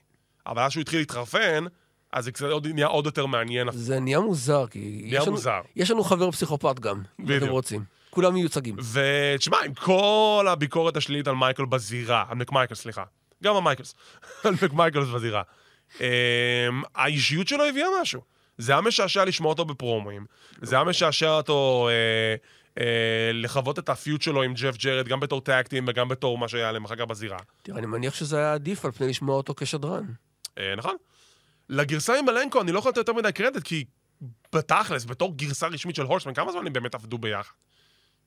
[0.47, 1.65] אבל אז שהוא התחיל להתחרפן,
[2.13, 3.71] אז זה קצת עוד, נהיה עוד יותר מעניין.
[3.71, 5.01] זה נהיה מוזר, כי...
[5.03, 5.61] נהיה יש לנו- מוזר.
[5.75, 7.37] יש לנו חבר פסיכופת גם, אם.
[7.37, 7.83] אתם רוצים.
[8.19, 8.75] כולם מיוצגים.
[8.93, 13.03] ותשמע, עם כל הביקורת השלילית על מייקל בזירה, על מקמייקל, סליחה.
[13.43, 13.95] גם על מייקלס.
[14.43, 15.41] על מקמייקלס בזירה.
[15.97, 16.01] Um,
[16.95, 18.21] האישיות שלו הביאה משהו.
[18.57, 20.25] זה היה משעשע לשמוע אותו בפרומואים.
[20.61, 22.35] זה היה משעשע אותו אה,
[22.83, 26.47] אה, לחוות את ה-feud שלו עם ג'ף ג'רט, גם בתור tag team וגם בתור מה
[26.47, 27.37] שהיה להם אחר כך בזירה.
[27.61, 30.05] תראה, אני מניח שזה היה עדיף על פני לשמוע אותו כשדרן.
[30.57, 30.95] אה, נכון?
[31.69, 33.85] לגרסה עם מלנקו אני לא יכול לתת יותר מדי קרדיט, כי
[34.53, 37.53] בתכלס, בתור גרסה רשמית של Horsemen, כמה זמן הם באמת עבדו ביחד?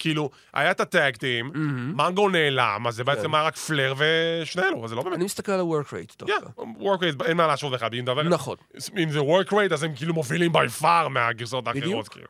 [0.03, 1.51] כאילו, היה את ה-tag team,
[1.97, 5.17] מונגו נעלם, אז זה בעצם היה רק פלר ושני אלו, אז זה לא באמת...
[5.17, 6.35] אני מסתכל על ה-work rate דווקא.
[6.57, 8.23] כן, work rate, אין מה להשוות אחד, אם נדבר...
[8.23, 8.57] נכון.
[8.99, 12.09] אם זה work rate, אז הם כאילו מובילים by far מהגרסאות האחרות.
[12.09, 12.27] כאילו.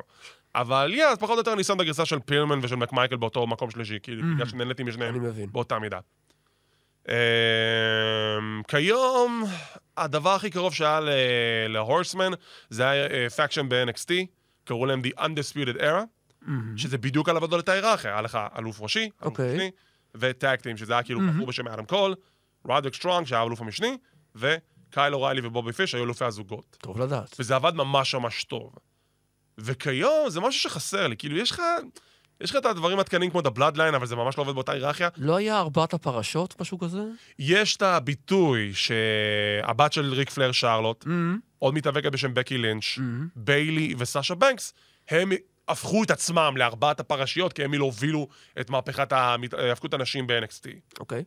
[0.55, 3.71] אבל yeah, אז פחות או יותר שם את הגרסה של פילמן ושל מקמייקל באותו מקום
[3.71, 5.15] שלישי, כאילו, בגלל שנהניתי משניהם.
[5.53, 5.99] באותה מידה.
[7.09, 7.15] אמ,
[8.69, 9.45] כיום,
[9.97, 11.01] הדבר הכי קרוב שהיה
[11.69, 12.31] ל-Horsemen,
[12.71, 14.11] זה היה faction ב-NXT,
[14.65, 16.05] קראו להם The Undisputed Era,
[16.77, 19.55] שזה בדיוק על אותה היררכיה, היה לך אלוף ראשי, אלוף אוקיי.
[19.55, 19.71] משני,
[20.15, 22.15] ו-tag team, שזה היה כאילו בחור בשם אדם קול,
[22.65, 23.97] רודריק סטרונג, שהיה האלוף המשני,
[24.35, 26.77] וקייל אוריילי ובובי פיש היו אלופי הזוגות.
[26.81, 27.37] טוב לדעת.
[27.39, 28.75] וזה עבד ממש ממש טוב.
[29.59, 31.63] וכיום זה משהו שחסר לי, כאילו יש לך...
[32.41, 35.09] יש לך את הדברים התקנים כמו The Bloodline, אבל זה ממש לא עובד באותה היררכיה.
[35.17, 37.03] לא היה ארבעת הפרשות, משהו כזה?
[37.39, 41.05] יש את הביטוי שהבת של ריק פלר שרלוט,
[41.59, 42.99] עוד מתאבקת בשם בקי לינץ',
[43.37, 44.75] ביילי וסאשה בנקס,
[45.09, 45.33] הם
[45.69, 48.29] הפכו את עצמם לארבעת הפרשיות, כי הם הובילו
[48.61, 50.69] את מהפכת היאבקות הנשים ב-NXT.
[51.01, 51.25] אוקיי.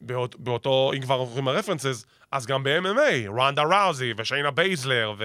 [0.00, 5.24] באות, באותו, אם כבר עוברים ל-references, אז גם ב-MMA, רונדה ראוזי ושיינה בייזלר, ו...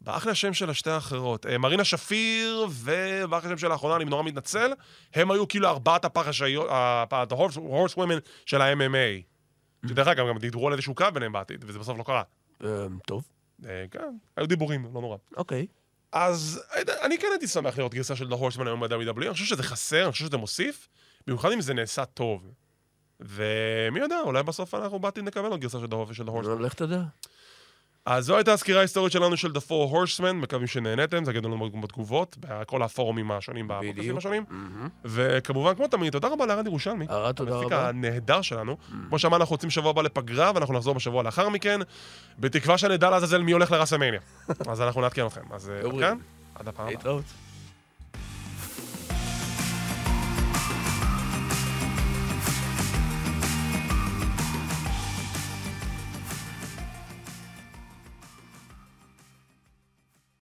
[0.00, 1.46] ברח לי השם של השתי האחרות.
[1.46, 4.72] אה, מרינה שפיר, וברח לי השם של האחרונה, אני נורא מתנצל,
[5.14, 9.22] הם היו כאילו ארבעת הפרשיות, ה- ה- the horse, horse women של ה-MMA.
[9.88, 12.22] שדרך אגב, גם דיברו על איזשהו קו ביניהם בעתיד, וזה בסוף לא קרה.
[12.64, 12.68] אמ,
[13.06, 13.24] טוב.
[13.66, 15.16] אה, כן, היו דיבורים, לא נורא.
[15.36, 15.66] אוקיי.
[16.12, 16.62] אז
[17.02, 20.04] אני כן הייתי שמח לראות גרסה של The Horseman היום ב-WWE, אני חושב שזה חסר,
[20.04, 20.88] אני חושב שזה מוסיף,
[21.26, 22.50] במיוחד אם זה נעשה טוב.
[23.20, 26.62] ומי יודע, אולי בסוף אנחנו בעתיד נקבל עוד גרסה של The של The Horseman.
[26.62, 27.02] לך תדע.
[28.06, 31.80] אז זו הייתה הסקירה ההיסטורית שלנו של The Four Horsemen, מקווים שנהנתם, זה גדול לנו
[31.80, 34.18] בתגובות, בכל הפורומים השונים, בדיוק.
[34.18, 34.44] השונים.
[35.04, 37.06] וכמובן, כמו תמיד, תודה רבה לארד ירושלמי.
[37.10, 37.88] ארד, תודה המפיק רבה.
[37.88, 38.76] הנהדר שלנו.
[39.08, 41.80] כמו שאמרנו, אנחנו יוצאים שבוע הבא לפגרה, ואנחנו נחזור בשבוע לאחר מכן,
[42.38, 44.20] בתקווה שנדע לעזאזל מי הולך לראסמניה.
[44.70, 45.40] אז אנחנו נעדכן אתכם.
[45.50, 46.00] אז אה, עד יורים.
[46.00, 46.18] כאן,
[46.54, 47.14] עד הפעם הבאה.